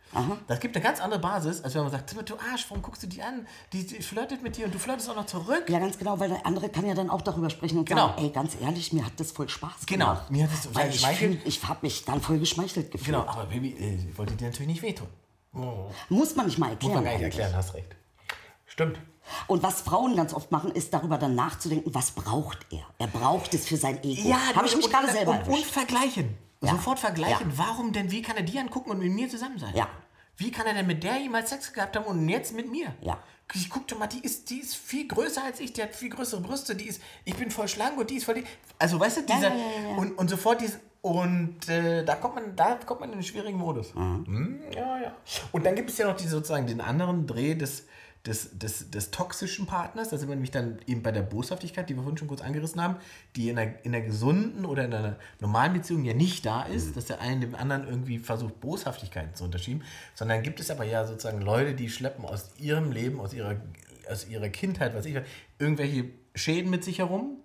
[0.48, 3.06] Das gibt eine ganz andere Basis, als wenn man sagt, du Arsch, warum guckst du
[3.06, 3.46] die an?
[3.72, 5.64] Die, die flirtet mit dir und du flirtest auch noch zurück.
[5.68, 8.08] Ja, ganz genau, weil der andere kann ja dann auch darüber sprechen und Genau.
[8.08, 10.30] sagen, ey, ganz ehrlich, mir hat das voll Spaß Genau, gemacht.
[10.30, 11.38] mir hat das total weil ich, geschmeichelt.
[11.40, 13.16] fühl- ich habe mich dann voll geschmeichelt gefühlt.
[13.16, 15.06] Genau, aber Baby, äh, wollte dir natürlich nicht wehtun.
[16.08, 16.94] Muss man nicht mal Muss erklären.
[16.94, 17.38] man gar nicht eigentlich.
[17.38, 17.96] erklären, hast recht.
[18.66, 19.00] Stimmt.
[19.46, 22.84] Und was Frauen ganz oft machen, ist darüber dann nachzudenken, was braucht er?
[22.98, 24.34] Er braucht es für sein Ego.
[24.54, 26.36] Habe ich mich gerade selber und, und vergleichen.
[26.62, 26.72] Ja.
[26.72, 27.50] sofort vergleichen.
[27.50, 27.58] Ja.
[27.58, 28.10] Warum denn?
[28.10, 29.74] Wie kann er die angucken und mit mir zusammen sein?
[29.74, 29.88] Ja.
[30.36, 32.94] Wie kann er denn mit der jemals Sex gehabt haben und jetzt mit mir?
[33.02, 33.18] Ja.
[33.54, 36.08] Ich guck doch mal, die ist, die ist viel größer als ich, die hat viel
[36.08, 38.44] größere Brüste, die ist, ich bin voll schlank und die ist voll die.
[38.78, 39.48] Also weißt du, dieser.
[39.48, 39.96] ja, ja, ja.
[39.96, 40.78] Und, und sofort dieses.
[41.02, 43.94] Und äh, da kommt man, da kommt man in einen schwierigen Modus.
[43.94, 45.14] Hm, ja, ja.
[45.50, 47.86] Und dann gibt es ja noch die, sozusagen den anderen Dreh des,
[48.26, 50.10] des, des, des toxischen Partners.
[50.10, 52.80] Da sind wir nämlich dann eben bei der Boshaftigkeit, die wir vorhin schon kurz angerissen
[52.82, 52.96] haben,
[53.34, 56.96] die in einer, in einer gesunden oder in einer normalen Beziehung ja nicht da ist,
[56.96, 59.82] dass der eine dem anderen irgendwie versucht, Boshaftigkeiten zu unterschieben,
[60.14, 63.56] sondern gibt es aber ja sozusagen Leute, die schleppen aus ihrem Leben, aus ihrer,
[64.10, 65.26] aus ihrer Kindheit, was ich weiß,
[65.58, 67.38] irgendwelche Schäden mit sich herum,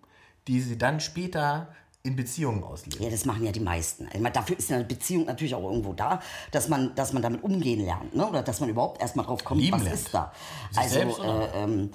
[0.47, 1.73] die sie dann später
[2.06, 3.03] in Beziehungen ausleben.
[3.03, 4.08] Ja, das machen ja die meisten.
[4.14, 7.84] Meine, dafür ist eine Beziehung natürlich auch irgendwo da, dass man, dass man damit umgehen
[7.84, 8.28] lernt, ne?
[8.28, 9.99] oder dass man überhaupt erstmal drauf kommt, Lieben was lernt.
[9.99, 10.32] ist da.
[10.70, 11.91] Sich also, selbst, äh, ähm,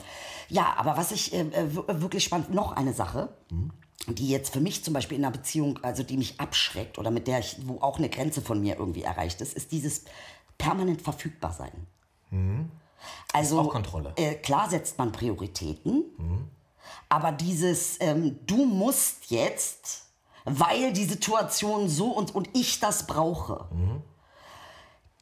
[0.49, 3.29] ja, aber was ich äh, äh, wirklich spannend, noch eine Sache,
[4.09, 7.29] die jetzt für mich zum Beispiel in einer Beziehung, also die mich abschreckt oder mit
[7.29, 10.05] der ich, wo auch eine Grenze von mir irgendwie erreicht ist, ist dieses
[10.59, 11.87] permanent verfügbar sein.
[13.33, 14.13] Also auch Kontrolle.
[14.17, 16.05] Äh, klar setzt man Prioritäten,
[17.09, 20.05] aber dieses ähm, du musst jetzt,
[20.45, 23.69] weil die Situation so und, und ich das brauche,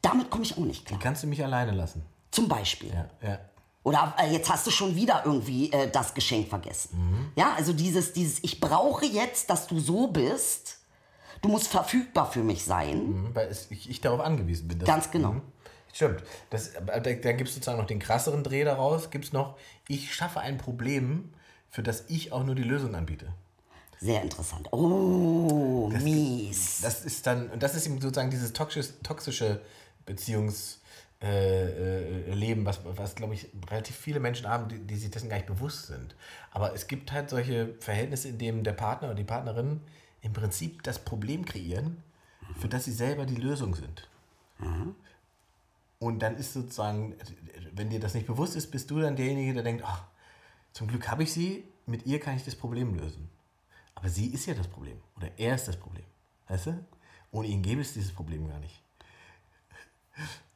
[0.02, 1.00] damit komme ich auch nicht klar.
[1.02, 2.04] Kannst du mich alleine lassen?
[2.30, 2.92] Zum Beispiel.
[2.92, 3.38] Ja, ja.
[3.82, 7.32] Oder äh, jetzt hast du schon wieder irgendwie äh, das Geschenk vergessen.
[7.36, 10.78] Ja, also dieses, dieses, ich brauche jetzt, dass du so bist.
[11.40, 13.22] Du musst verfügbar für mich sein.
[13.22, 14.80] Mhm, Weil ich, ich darauf angewiesen bin.
[14.80, 15.32] Ganz genau.
[15.32, 15.42] Mhm.
[15.92, 16.22] Stimmt.
[16.50, 19.10] Das, da, da gibt es sozusagen noch den krasseren Dreh daraus.
[19.10, 19.56] Gibt es noch,
[19.88, 21.32] ich schaffe ein Problem,
[21.70, 23.32] für das ich auch nur die Lösung anbiete.
[24.00, 24.68] Sehr interessant.
[24.72, 26.80] Oh, mies.
[26.82, 29.60] Das ist dann, und das ist eben sozusagen dieses toxische, toxische
[30.06, 30.78] Beziehungsleben,
[31.20, 35.28] äh, äh, Leben, was, was glaube ich, relativ viele Menschen haben, die, die sich dessen
[35.28, 36.14] gar nicht bewusst sind.
[36.52, 39.80] Aber es gibt halt solche Verhältnisse, in denen der Partner oder die Partnerin
[40.22, 42.02] im Prinzip das Problem kreieren,
[42.60, 44.08] für das sie selber die Lösung sind.
[45.98, 47.14] Und dann ist sozusagen,
[47.72, 50.04] wenn dir das nicht bewusst ist, bist du dann derjenige, der denkt, ach,
[50.78, 53.28] zum Glück habe ich sie, mit ihr kann ich das Problem lösen.
[53.96, 55.00] Aber sie ist ja das Problem.
[55.16, 56.04] Oder er ist das Problem.
[56.46, 56.86] Weißt du?
[57.32, 58.80] Ohne ihn gäbe es dieses Problem gar nicht.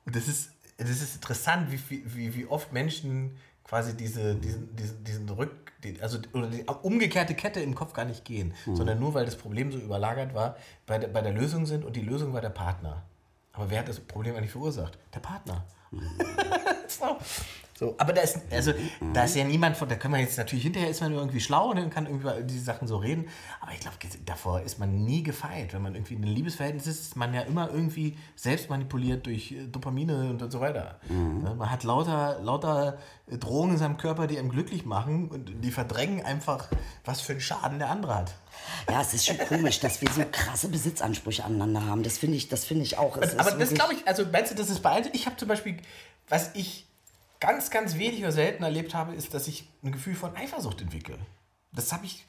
[0.05, 5.03] Und das ist, das ist interessant, wie, wie, wie oft Menschen quasi diese, diesen, diesen,
[5.03, 9.25] diesen Rück, also oder die umgekehrte Kette im Kopf gar nicht gehen, sondern nur weil
[9.25, 10.57] das Problem so überlagert war,
[10.87, 13.03] bei der, bei der Lösung sind und die Lösung war der Partner.
[13.55, 14.97] Aber wer hat das Problem eigentlich verursacht?
[15.13, 15.67] Der Partner.
[16.87, 17.19] so.
[17.83, 18.73] So, aber da ist, also,
[19.13, 21.71] da ist ja niemand von, da kann man jetzt natürlich, hinterher ist man irgendwie schlau
[21.71, 23.27] und kann irgendwie über diese Sachen so reden,
[23.61, 25.75] aber ich glaube, davor ist man nie gefeit.
[25.75, 29.51] Wenn man irgendwie in einem Liebesverhältnis ist, ist man ja immer irgendwie selbst manipuliert durch
[29.51, 31.01] äh, Dopamine und so weiter.
[31.09, 35.73] Ja, Man hat lauter, lauter Drohungen in seinem Körper, die einem glücklich machen und die
[35.73, 36.69] verdrängen einfach,
[37.05, 38.35] was für einen Schaden der andere hat.
[38.89, 42.05] Ja, es ist schon komisch, dass wir so krasse Besitzansprüche aneinander haben.
[42.05, 43.17] Das finde ich, das finde ich auch.
[43.17, 45.09] Es Aber das glaube ich, also meinst du, das ist bei allen?
[45.15, 45.79] Ich habe zum Beispiel,
[46.29, 46.87] was ich
[47.43, 51.19] ganz, ganz wenig oder selten erlebt habe, ist, dass ich ein Gefühl von Eifersucht entwickle.
[51.73, 52.25] Das habe ich,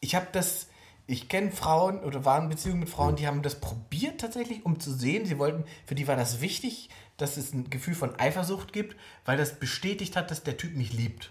[0.00, 0.68] ich habe das,
[1.06, 4.78] ich kenne Frauen oder war in Beziehungen mit Frauen, die haben das probiert tatsächlich, um
[4.78, 8.74] zu sehen, sie wollten, für die war das wichtig, dass es ein Gefühl von Eifersucht
[8.74, 11.30] gibt, weil das bestätigt hat, dass der Typ mich liebt.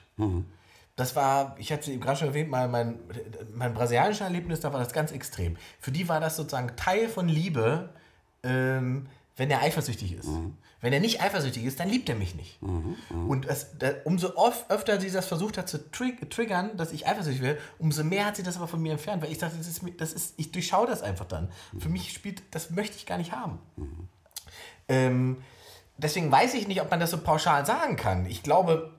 [0.95, 2.97] Das war, ich hatte es eben gerade schon erwähnt, mal mein,
[3.53, 5.57] mein brasilianisches Erlebnis, da war das ganz extrem.
[5.79, 7.93] Für die war das sozusagen Teil von Liebe,
[8.41, 10.29] ähm, wenn er eifersüchtig ist.
[10.81, 12.59] Wenn er nicht eifersüchtig ist, dann liebt er mich nicht.
[13.27, 17.07] Und es, da, umso oft, öfter sie das versucht hat zu trig triggern, dass ich
[17.07, 19.67] eifersüchtig werde, umso mehr hat sie das aber von mir entfernt, weil ich dachte, das
[19.67, 21.49] ist, das ist, ich durchschaue das einfach dann.
[21.79, 23.59] Für mich spielt, das möchte ich gar nicht haben.
[24.87, 25.37] Ähm,
[25.97, 28.25] deswegen weiß ich nicht, ob man das so pauschal sagen kann.
[28.25, 28.93] Ich glaube,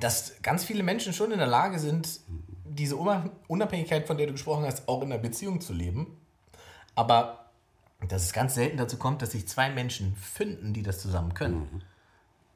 [0.00, 2.20] dass ganz viele Menschen schon in der Lage sind,
[2.64, 6.20] diese Una- Unabhängigkeit, von der du gesprochen hast, auch in einer Beziehung zu leben.
[6.96, 7.43] Aber
[8.08, 11.82] dass es ganz selten dazu kommt, dass sich zwei Menschen finden, die das zusammen können.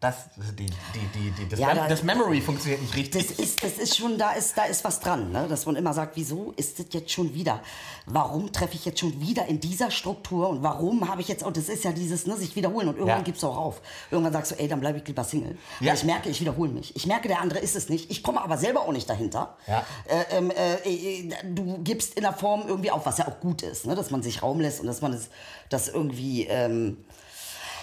[0.01, 0.15] Das,
[0.57, 3.27] die, die, die, das, Ja, Mem da- das Memory funktioniert nicht richtig.
[3.27, 5.47] Das ist, das ist schon, da ist, da ist was dran, ne?
[5.49, 7.61] dass man immer sagt, wieso ist das jetzt schon wieder?
[8.07, 11.57] Warum treffe ich jetzt schon wieder in dieser Struktur und warum habe ich jetzt, und
[11.57, 13.25] das ist ja dieses, ne, sich wiederholen und irgendwann Ja.
[13.25, 13.83] gibst du auch auf.
[14.13, 15.59] Irgendwann sagst du, ey, dann bleibe ich lieber Single.
[15.81, 15.89] Ja.
[15.89, 16.95] Weil ich merke, ich wiederhole mich.
[16.95, 18.09] Ich merke, der andere ist es nicht.
[18.09, 19.57] Ich komme aber selber auch nicht dahinter.
[19.67, 19.85] Ja.
[20.07, 23.63] Äh, ähm, äh, äh, du gibst in der Form irgendwie auf, was ja auch gut
[23.63, 23.97] ist, ne?
[23.97, 25.29] dass man sich Raum lässt und dass man das,
[25.71, 26.99] das irgendwie, ähm,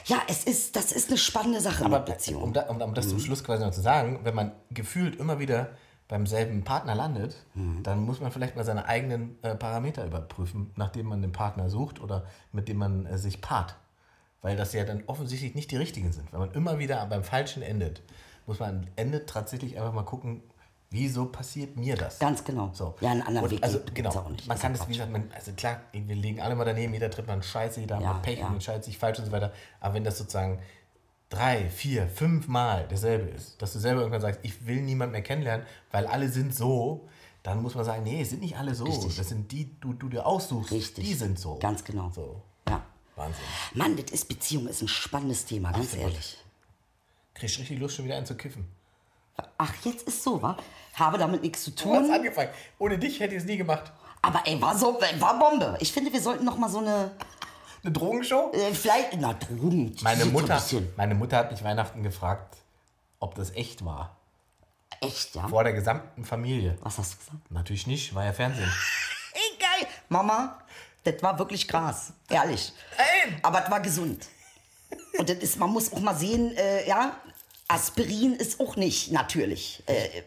[0.06, 2.44] ja, es ist, das ist eine spannende Sache Aber mit Beziehung.
[2.44, 5.40] um, da, um, um das zum Schluss quasi noch zu sagen, wenn man gefühlt immer
[5.40, 5.70] wieder
[6.08, 7.36] beim selben Partner landet,
[7.82, 12.00] dann muss man vielleicht mal seine eigenen äh, Parameter überprüfen, nachdem man den Partner sucht
[12.00, 13.76] oder mit dem man äh, sich paart.
[14.44, 16.32] Weil das ja dann offensichtlich nicht die richtigen sind.
[16.32, 18.04] Wenn man immer wieder beim Falschen endet,
[18.46, 20.44] muss man am Ende tatsächlich einfach mal gucken,
[20.92, 22.20] Wieso passiert mir das?
[22.20, 22.70] Ganz genau.
[22.74, 22.96] So.
[23.02, 24.12] Ja, einen anderen Und Weg also, genau.
[24.12, 24.48] auch nicht.
[24.48, 27.28] Man kann das, wie gesagt, man, also klar, wir legen alle mal daneben, jeder tritt
[27.28, 28.48] mal einen Scheiße, jeder Ja, hat Pech ja.
[28.48, 29.52] und entscheidet sich falsch und so weiter.
[29.80, 30.60] Aber wenn das sozusagen
[31.30, 35.22] drei, vier, fünf Mal derselbe ist, dass du selber irgendwann sagst, ich will niemand mehr
[35.22, 37.10] kennenlernen, weil alle sind so,
[37.44, 38.86] dann muss man sagen, nee, es sind nicht alle so.
[38.86, 39.18] Richtig.
[39.18, 41.06] Das sind die, du, du dir aussuchst, Richtig.
[41.06, 41.58] die sind so.
[41.60, 42.10] Ganz genau.
[42.14, 42.42] So.
[42.70, 42.84] Ja.
[43.16, 43.44] Wahnsinn.
[43.74, 46.08] Mann, das ist Beziehung, ist ein spannendes Thema, ganz Absolut.
[46.12, 46.38] ehrlich.
[47.34, 48.66] Kriegst richtig Lust, schon wieder einen zu kiffen.
[49.58, 50.58] Ach, jetzt ist so, wa?
[50.96, 52.12] Habe damit nichts zu Du hast tun.
[52.14, 52.50] angefangen.
[52.80, 53.92] Ohne dich hätte ich es nie gemacht.
[54.22, 55.78] Aber ey, war so, war Bombe.
[55.82, 57.12] Ich finde, wir sollten noch mal so eine,
[57.84, 58.52] Eine Drogenshow?
[58.54, 59.96] äh, vielleicht, na, Drogen.
[60.02, 60.62] Meine Mutter,
[60.96, 62.58] meine Mutter hat mich Weihnachten gefragt,
[63.20, 64.16] ob das echt war.
[65.02, 65.48] Echt, ja?
[65.48, 66.78] Vor der gesamten Familie.
[66.82, 67.52] Was hast du gesagt?
[67.52, 68.72] Natürlich nicht, war ja Fernsehen.
[69.34, 69.88] Ey, geil.
[70.10, 70.58] Mama,
[71.04, 72.14] das war wirklich Gras.
[72.30, 72.72] Ehrlich.
[72.98, 73.34] Ey.
[73.42, 74.26] Aber es war gesund.
[75.20, 77.12] Und das ist, man muss auch mal sehen, äh, ja,
[77.68, 79.82] Aspirin ist auch nicht natürlich.
[79.88, 80.24] Äh, äh,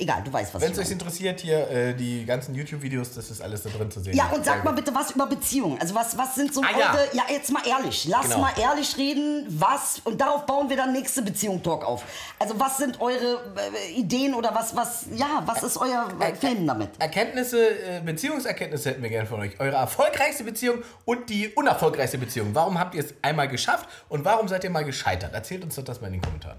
[0.00, 3.40] egal, du weißt, was Wenn es euch interessiert, hier äh, die ganzen YouTube-Videos, das ist
[3.40, 4.16] alles da drin zu sehen.
[4.16, 5.80] Ja, und sag mal bitte was über Beziehungen.
[5.80, 6.92] Also was, was sind so Ah, ja.
[6.94, 7.22] eure, ja.
[7.30, 8.40] jetzt mal ehrlich, lass Genau.
[8.40, 12.02] mal ehrlich reden, was, und darauf bauen wir dann nächste Beziehung-Talk auf.
[12.40, 13.40] Also was sind eure
[13.86, 16.90] äh, Ideen oder was, was, ja, was ist euer äh, Film damit?
[16.98, 19.60] Erkenntnisse, äh, Beziehungserkenntnisse hätten wir gerne von euch.
[19.60, 22.50] Eure erfolgreichste Beziehung und die unerfolgreichste Beziehung.
[22.52, 25.32] Warum habt ihr es einmal geschafft und warum seid ihr mal gescheitert?
[25.34, 26.58] Erzählt uns doch das mal in den Kommentaren.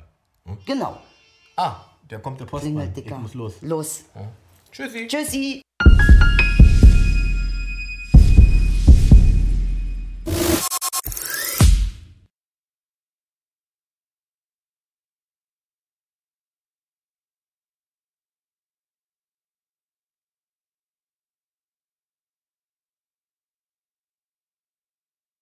[0.66, 0.98] Genau.
[1.56, 1.78] Ah,
[2.08, 2.74] da kommt der Postmann.
[2.74, 3.18] Klingelt, Ich Dicker.
[3.18, 3.62] muss los.
[3.62, 4.06] Los.
[4.72, 5.08] Tschüssi.
[5.08, 5.62] Tschüssi.